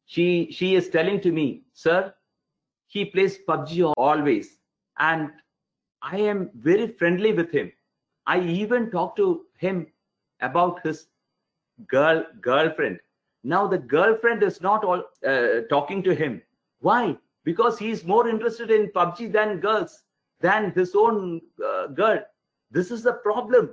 [0.06, 2.14] She she is telling to me sir
[2.88, 4.60] he plays pubg always.
[4.99, 5.32] And
[6.01, 7.72] i am very friendly with him.
[8.28, 9.88] I even talk to him
[10.41, 11.08] about his
[11.88, 12.99] girl girlfriend.
[13.43, 16.41] Now the girlfriend is not all uh, talking to him.
[16.80, 20.03] Why because he's more interested in pubg than girls
[20.41, 22.19] than his own uh, girl.
[22.71, 23.69] This is the problem.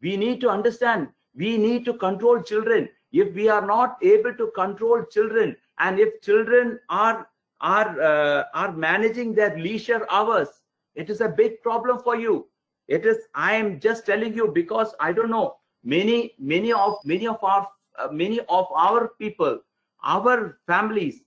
[0.00, 1.08] We need to understand.
[1.34, 2.88] We need to control children.
[3.12, 7.28] If we are not able to control children and if children are
[7.60, 10.48] are uh, are managing their leisure hours
[10.94, 12.48] it is a big problem for you.
[12.88, 15.56] It is i am just telling you because i don't know.
[15.84, 19.60] Many many of many of our uh, many of our people
[20.04, 21.22] our families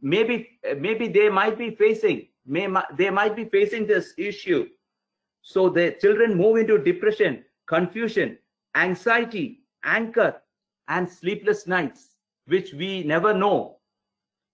[0.00, 4.68] maybe maybe they might be facing may they might be facing this issue
[5.42, 8.38] so the children move into depression confusion
[8.76, 10.34] anxiety anger
[10.88, 13.78] and sleepless nights which we never know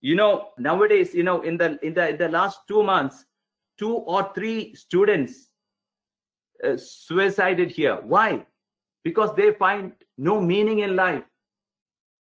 [0.00, 3.24] you know nowadays you know in the in the in the last two months
[3.78, 5.48] two or three students
[6.64, 8.44] uh, suicided here why
[9.04, 11.22] because they find no meaning in life.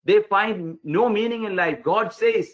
[0.05, 1.83] They find no meaning in life.
[1.83, 2.51] God says,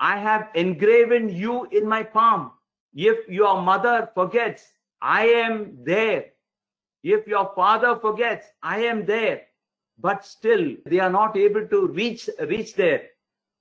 [0.00, 2.52] I have engraven you in my palm.
[2.94, 4.72] If your mother forgets,
[5.02, 6.26] I am there.
[7.02, 9.42] If your father forgets, I am there.
[9.98, 13.02] But still, they are not able to reach, reach there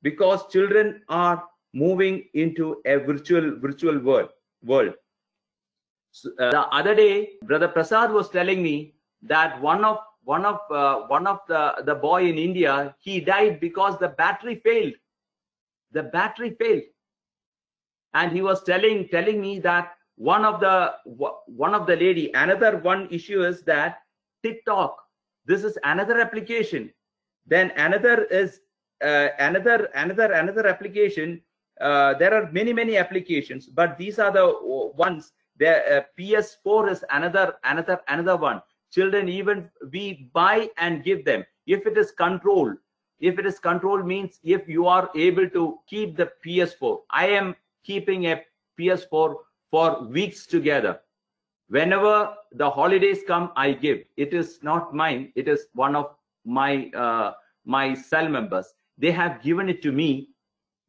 [0.02, 4.30] because children are moving into a virtual, virtual world.
[4.64, 4.94] world.
[6.12, 10.60] So, uh, the other day, Brother Prasad was telling me that one of one of
[10.72, 14.94] uh, one of the the boy in India he died because the battery failed.
[15.92, 16.84] The battery failed,
[18.14, 20.94] and he was telling telling me that one of the
[21.48, 24.00] one of the lady another one issue is that
[24.44, 24.98] TikTok.
[25.46, 26.92] This is another application.
[27.46, 28.62] Then another is
[29.04, 31.42] uh, another another another application.
[31.82, 35.32] Uh, there are many many applications, but these are the ones.
[35.58, 38.62] The uh, PS4 is another another another one
[38.92, 42.78] children even we buy and give them if it is controlled
[43.20, 47.55] if it is controlled means if you are able to keep the ps4 i am
[47.84, 48.43] keeping a
[48.80, 49.36] ps4
[49.72, 50.99] for weeks together.
[51.67, 53.99] Whenever the holidays come i give.
[54.17, 55.32] It is not mine.
[55.36, 56.15] It is one of
[56.45, 57.34] my uh,
[57.65, 58.74] my cell members.
[58.97, 60.30] They have given it to me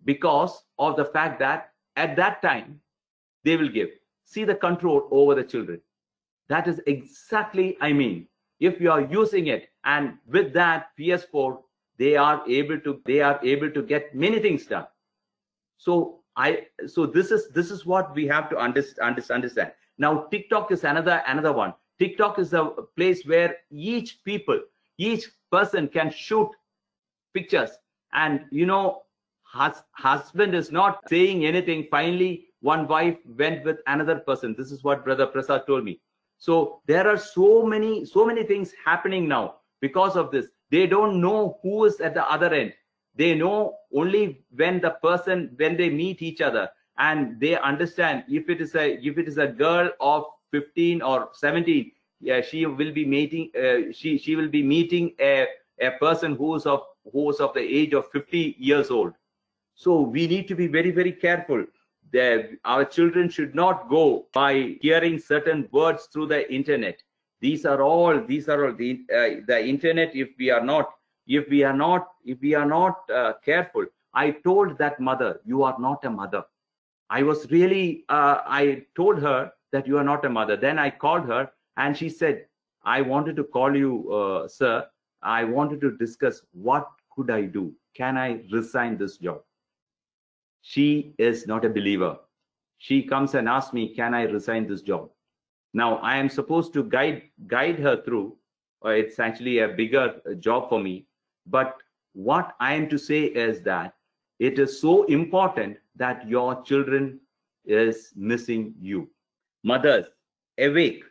[0.04, 2.80] because of the fact that at that time
[3.44, 3.90] they will give.
[4.24, 5.80] See the control over the children.
[6.48, 8.26] That is exactly, I mean,
[8.58, 11.58] if you are using it and with that PS4,
[12.00, 14.86] they are able to, they are able to get many things done.
[15.76, 19.72] So I, so this is, this is what we have to understand, understand.
[19.98, 21.74] Now, TikTok is another, another one.
[21.98, 22.64] TikTok is a
[22.96, 24.60] place where each people,
[24.98, 26.48] each person can shoot
[27.34, 27.70] pictures
[28.12, 29.02] and you know
[29.42, 34.82] hus husband is not saying anything finally one wife went with another person this is
[34.82, 36.00] what brother prasad told me
[36.40, 40.46] so there are so many, so many things happening now because of this.
[40.70, 42.72] They don't know who is at the other end.
[43.14, 48.48] They know only when the person, when they meet each other and they understand if
[48.48, 51.90] it is a, if it is a girl of 15 or 17,
[52.20, 55.46] yeah, she will be meeting, uh, she, she will be meeting a,
[55.80, 59.12] a person who's of, who's of the age of 50 years old.
[59.74, 61.64] So we need to be very, very careful
[62.12, 67.02] that our children should not go by hearing certain words through the internet
[67.40, 70.90] these are all these are all the uh, the internet if we are not
[71.26, 73.86] if we are not if we are not uh, careful.
[74.14, 76.44] I told that mother you are not a mother.
[77.10, 80.56] I was really uh, i told her that you are not a mother.
[80.56, 82.46] Then i called her and she said
[82.84, 84.86] i wanted to call you uh, sir.
[85.22, 87.72] I wanted to discuss what could i do?
[87.94, 89.42] Can i resign this job?
[90.62, 92.18] She is not a believer.
[92.78, 95.10] She comes and asks me, can I resign this job?
[95.72, 98.36] Now I am supposed to guide guide her through.
[98.84, 101.06] Uh, it's actually a bigger job for me.
[101.46, 101.76] But
[102.12, 103.94] what I am to say is that
[104.38, 107.20] it is so important that your children
[107.64, 109.08] is missing you.
[109.62, 110.06] Mothers,
[110.58, 111.04] awake.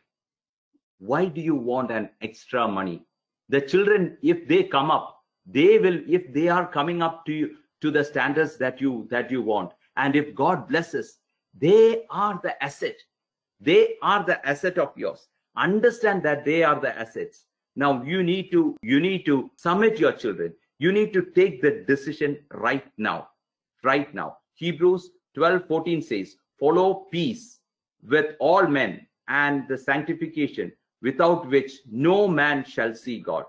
[0.99, 3.05] Why do you want an extra money?
[3.49, 7.55] The children, if they come up, they will, if they are coming up to you
[7.81, 11.19] to the standards that you that you want, and if God blesses,
[11.57, 12.95] they are the asset.
[13.59, 15.27] They are the asset of yours.
[15.55, 17.45] Understand that they are the assets.
[17.75, 20.53] Now you need to you need to submit your children.
[20.79, 23.29] You need to take the decision right now.
[23.83, 24.37] Right now.
[24.55, 27.59] Hebrews 12 14 says, Follow peace
[28.07, 33.45] with all men and the sanctification without which no man shall see God.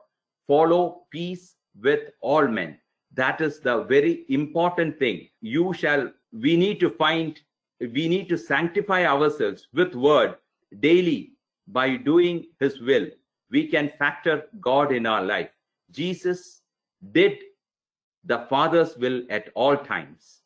[0.47, 2.79] Follow peace with all men.
[3.15, 5.29] That is the very important thing.
[5.41, 7.41] You shall, we need to find,
[7.81, 10.37] we need to sanctify ourselves with word
[10.81, 11.33] daily
[11.67, 13.07] by doing his will.
[13.51, 15.51] We can factor God in our life.
[15.91, 16.63] Jesus
[17.13, 17.39] did
[18.25, 20.41] the Father's will at all times.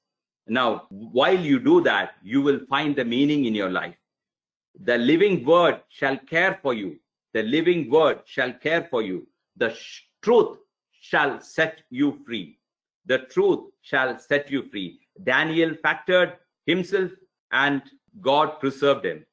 [0.47, 3.97] Now, while you do that, you will find the meaning in your life.
[4.80, 6.99] The living word shall care for you.
[7.32, 9.26] The living word shall care for you.
[9.57, 9.76] The
[10.22, 10.59] truth
[11.01, 12.59] shall set you free.
[13.07, 15.01] The truth shall set you free.
[15.22, 16.35] Daniel factored
[16.66, 17.11] himself
[17.55, 17.83] and
[18.21, 19.25] God preserved him.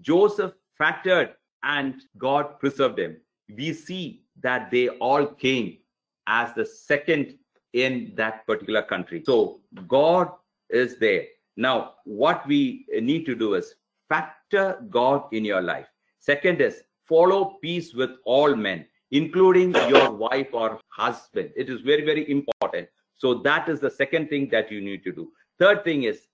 [0.00, 1.30] Joseph factored
[1.62, 3.16] and God preserved him.
[3.56, 5.78] We see that they all came
[6.26, 7.38] as the second
[7.72, 9.22] in that particular country.
[9.24, 10.30] So God
[10.68, 11.24] is there.
[11.56, 13.74] Now, what we need to do is
[14.08, 15.86] factor God in your life.
[16.20, 21.50] Second is follow peace with all men, including your wife or husband.
[21.56, 22.88] It is very, very important.
[23.16, 25.32] So that is the second thing that you need to do.
[25.58, 26.28] Third thing is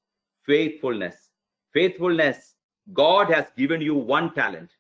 [0.47, 1.24] faithfulness.
[1.75, 2.55] Faithfulness.
[2.95, 4.71] God has given you one talent.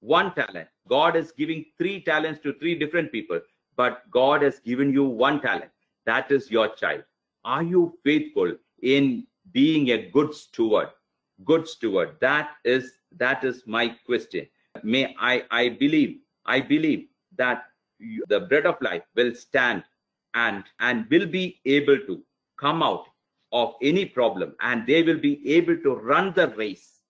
[0.00, 0.68] One talent.
[0.88, 3.40] God is giving three talents to three different people,
[3.76, 5.70] but God has given you one talent.
[6.06, 7.04] That is your child.
[7.44, 10.88] Are you faithful in being a good steward?
[11.44, 12.16] Good steward.
[12.20, 14.46] That is that is my question.
[14.82, 17.64] May I I believe I believe that
[18.28, 19.84] the bread of life will stand
[20.34, 22.22] and and will be able to
[22.58, 23.06] come out
[23.52, 27.00] of any problem and they will be able to run the race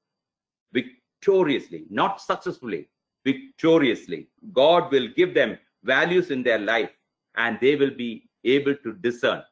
[0.72, 2.88] victoriously not successfully
[3.24, 4.28] victoriously.
[4.52, 6.90] God will give them values in their life
[7.36, 9.42] and they will be able to discern.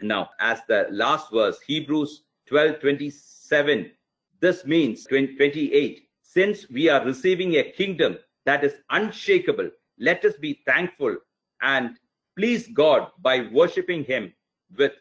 [0.00, 3.90] Now as the last verse hebrews 12 27
[4.40, 10.60] this means 28 since we are receiving a kingdom that is unshakable let us be
[10.66, 11.16] thankful
[11.62, 11.96] and
[12.36, 14.32] please God by worshiping Him
[14.76, 14.92] with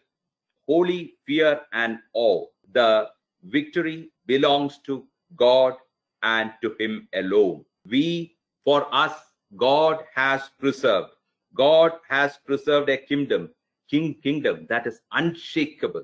[0.67, 2.45] holy fear and awe.
[2.71, 3.09] The
[3.43, 5.05] victory belongs to
[5.35, 5.75] God
[6.21, 7.65] and to Him alone.
[7.85, 9.13] We, for us,
[9.57, 11.09] God has preserved.
[11.53, 13.49] God has preserved a kingdom,
[13.89, 16.03] king kingdom that is unshakable,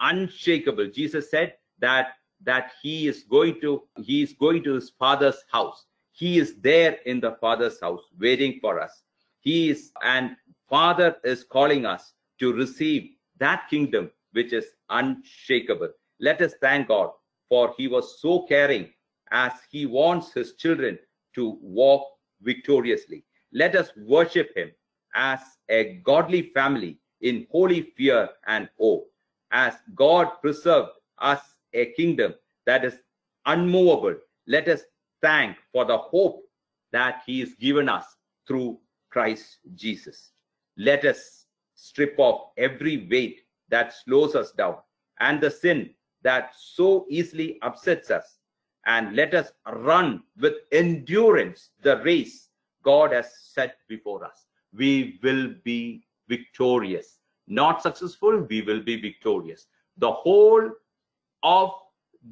[0.00, 0.88] unshakable.
[0.88, 5.86] Jesus said that that He is going to He is going to His Father's house.
[6.12, 9.02] He is there in the Father's house, waiting for us.
[9.40, 10.36] He is and
[10.68, 13.10] Father is calling us to receive
[13.40, 15.90] that kingdom which is unshakable.
[16.20, 17.10] Let us thank God
[17.48, 18.88] for he was so caring
[19.32, 20.98] as he wants his children
[21.34, 22.06] to walk
[22.42, 23.24] victoriously.
[23.52, 24.70] Let us worship him
[25.14, 29.02] as a godly family in holy fear and awe,
[29.50, 31.40] as God preserved us
[31.74, 32.34] a kingdom
[32.66, 32.98] that is
[33.46, 34.16] unmovable.
[34.46, 34.82] Let us
[35.22, 36.42] thank for the hope
[36.92, 38.04] that he has given us
[38.46, 38.78] through
[39.10, 40.30] Christ Jesus.
[40.76, 41.39] Let us
[41.80, 44.76] strip off every weight that slows us down
[45.20, 45.90] and the sin
[46.22, 48.38] that so easily upsets us.
[48.86, 52.48] And let us run with endurance the race
[52.82, 54.46] God has set before us.
[54.72, 57.18] We will be victorious.
[57.46, 59.66] Not successful, we will be victorious.
[59.98, 60.70] The whole
[61.42, 61.70] of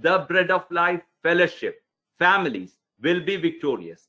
[0.01, 1.83] the bread of life fellowship,
[2.19, 4.09] families will be victorious.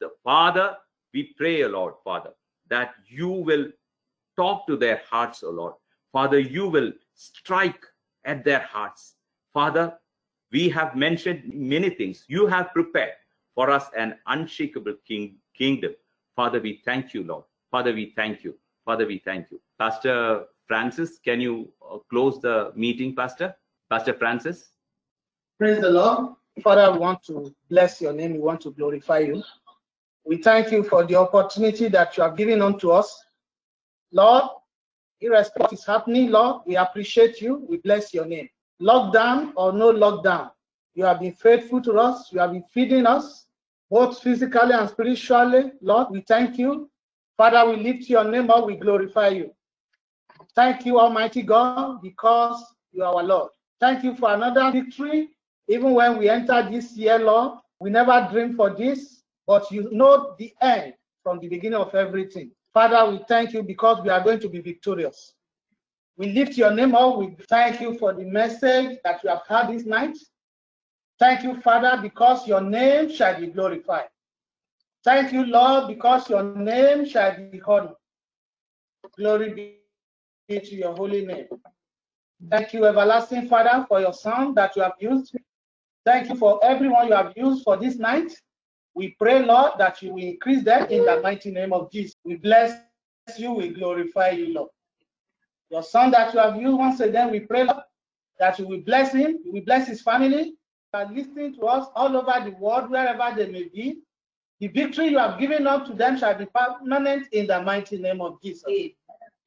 [0.00, 0.76] The Father,
[1.12, 2.30] we pray, Lord, Father,
[2.68, 3.66] that you will
[4.38, 5.74] talk to their hearts, O Lord.
[6.12, 7.84] Father, you will strike
[8.24, 9.14] at their hearts.
[9.52, 9.92] Father,
[10.52, 12.24] we have mentioned many things.
[12.28, 13.12] You have prepared
[13.54, 15.94] for us an unshakable king, kingdom.
[16.36, 17.44] Father, we thank you, Lord.
[17.70, 18.54] Father, we thank you.
[18.86, 19.60] Father, we thank you.
[19.78, 23.54] Pastor Francis, can you uh, close the meeting, Pastor?
[23.90, 24.70] Pastor Francis?
[25.58, 26.34] Praise the Lord.
[26.62, 28.32] Father, we want to bless your name.
[28.34, 29.42] We want to glorify you.
[30.24, 33.24] We thank you for the opportunity that you have given unto us.
[34.12, 34.44] Lord,
[35.20, 37.66] irrespective of what is happening, Lord, we appreciate you.
[37.68, 38.48] We bless your name.
[38.80, 40.50] lockdown or no lockdown.
[40.94, 42.32] You have been faithful to us.
[42.32, 43.46] You have been feeding us,
[43.90, 45.72] both physically and spiritually.
[45.80, 46.90] Lord, we thank you.
[47.36, 48.66] Father, we lift your name up.
[48.66, 49.54] We glorify you.
[50.54, 53.50] Thank you, Almighty God, because you are our Lord.
[53.80, 55.28] Thank you for another victory.
[55.68, 60.34] Even when we enter this year, Lord, we never dreamed for this, but you know
[60.38, 62.50] the end from the beginning of everything.
[62.78, 65.34] Father, we thank you because we are going to be victorious.
[66.16, 67.18] We lift your name up.
[67.18, 70.16] We thank you for the message that you have had this night.
[71.18, 74.10] Thank you, Father, because your name shall be glorified.
[75.02, 77.96] Thank you, Lord, because your name shall be honored.
[79.16, 79.80] Glory
[80.48, 81.48] be to your holy name.
[82.48, 85.36] Thank you, everlasting Father, for your son that you have used.
[86.04, 88.30] Thank you for everyone you have used for this night.
[88.98, 92.16] We pray, Lord, that you will increase them in the mighty name of Jesus.
[92.24, 92.80] We bless
[93.36, 94.70] you, we glorify you, Lord.
[95.70, 97.84] Your son that you have used, once again, we pray, Lord,
[98.40, 100.54] that you will bless him, you will bless his family,
[100.92, 103.98] are listening to us all over the world, wherever they may be.
[104.58, 108.20] The victory you have given up to them shall be permanent in the mighty name
[108.20, 108.64] of Jesus.
[108.68, 108.90] Amen.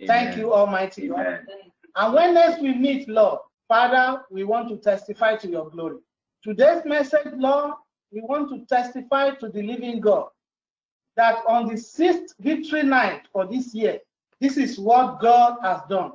[0.07, 1.45] Thank you, Almighty Amen.
[1.45, 1.55] God.
[1.97, 5.97] And when next we meet, Lord, Father, we want to testify to your glory.
[6.41, 7.73] Today's message, Lord,
[8.11, 10.29] we want to testify to the living God
[11.15, 13.99] that on the sixth victory night for this year,
[14.39, 16.11] this is what God has done.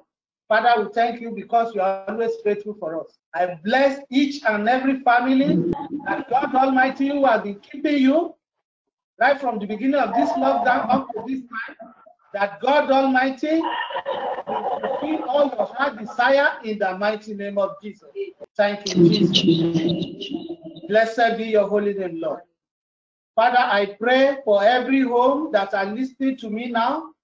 [0.49, 3.19] Father, we thank you because you are always faithful for us.
[3.35, 5.73] I bless each and every family
[6.07, 8.35] that God Almighty who has been keeping you
[9.19, 11.93] right from the beginning of this lockdown up to this time.
[12.37, 13.63] That God Almighty
[14.47, 18.11] will fulfill all your heart desire in the mighty name of Jesus.
[18.55, 20.29] Thank you, Jesus.
[20.87, 22.43] Blessed be your holy name, Lord.
[23.35, 27.15] Father, I pray for every home that are listening to me now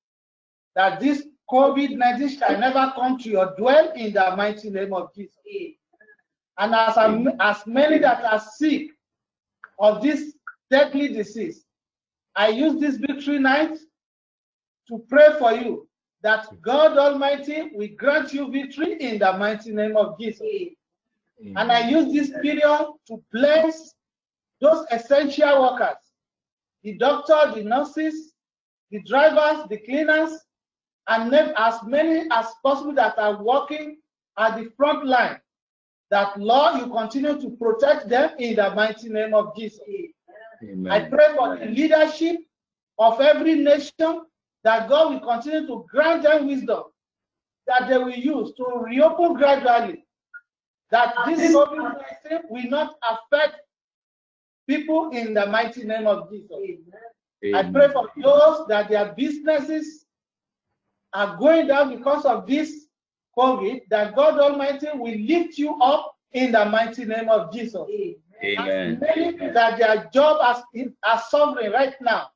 [0.77, 5.15] that this COVID 19 shall never come to your dwell in the mighty name of
[5.15, 5.37] Jesus.
[6.57, 6.97] And as,
[7.39, 8.93] as many that are sick
[9.79, 10.33] of this
[10.71, 11.67] deadly disease,
[12.35, 13.77] I use this victory night
[14.93, 15.89] to pray for you
[16.23, 20.43] that God Almighty will grant you victory in the mighty name of Jesus.
[20.43, 21.55] Amen.
[21.57, 23.95] And I use this period to bless
[24.61, 25.97] those essential workers
[26.85, 28.33] the doctor, the nurses,
[28.91, 30.33] the drivers, the cleaners,
[31.09, 33.99] and name as many as possible that are working
[34.37, 35.39] at the front line
[36.11, 39.81] that Lord, you continue to protect them in the mighty name of Jesus.
[40.63, 40.93] Amen.
[40.93, 42.37] I pray for the leadership
[42.99, 44.23] of every nation
[44.65, 46.85] that God will continue to grant them wisdom
[47.67, 50.05] that they will use to reopen gradually.
[50.91, 53.61] That this COVID will not affect
[54.69, 56.51] people in the mighty name of Jesus.
[57.43, 57.55] Amen.
[57.55, 60.05] I pray for those that their businesses
[61.13, 62.87] are going down because of this
[63.37, 67.83] COVID, that God Almighty will lift you up in the mighty name of Jesus.
[68.45, 69.01] Amen.
[69.01, 70.63] Many that their job as,
[71.05, 72.29] as suffering right now,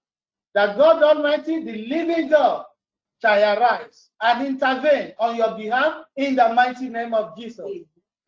[0.57, 2.64] that God Almighty, the living God,
[3.20, 7.66] shall arise and intervene on your behalf in the mighty name of Jesus.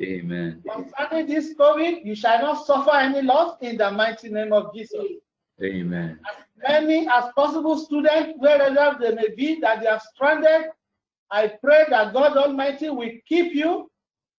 [0.03, 0.63] Amen.
[0.71, 5.07] Concerning this COVID, you shall not suffer any loss in the mighty name of Jesus.
[5.65, 6.21] Amen.
[6.29, 10.69] As many as possible students, wherever they may be, that they are stranded,
[11.31, 13.91] I pray that God Almighty will keep you.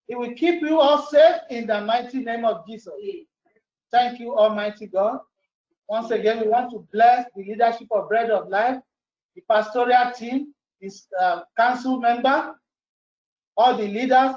[0.07, 2.93] He will keep you all safe in the mighty name of Jesus.
[3.91, 5.21] Thank you, Almighty God.
[5.89, 8.77] Once again, we want to bless the leadership of Bread of Life,
[9.35, 12.55] the pastoral team, his uh, council member,
[13.57, 14.35] all the leaders,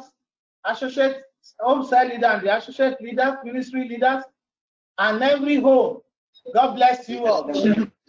[0.65, 1.17] associate
[1.61, 4.25] home cell leader and the associate leaders, ministry leaders,
[4.99, 6.01] and every home.
[6.55, 7.51] God bless you all.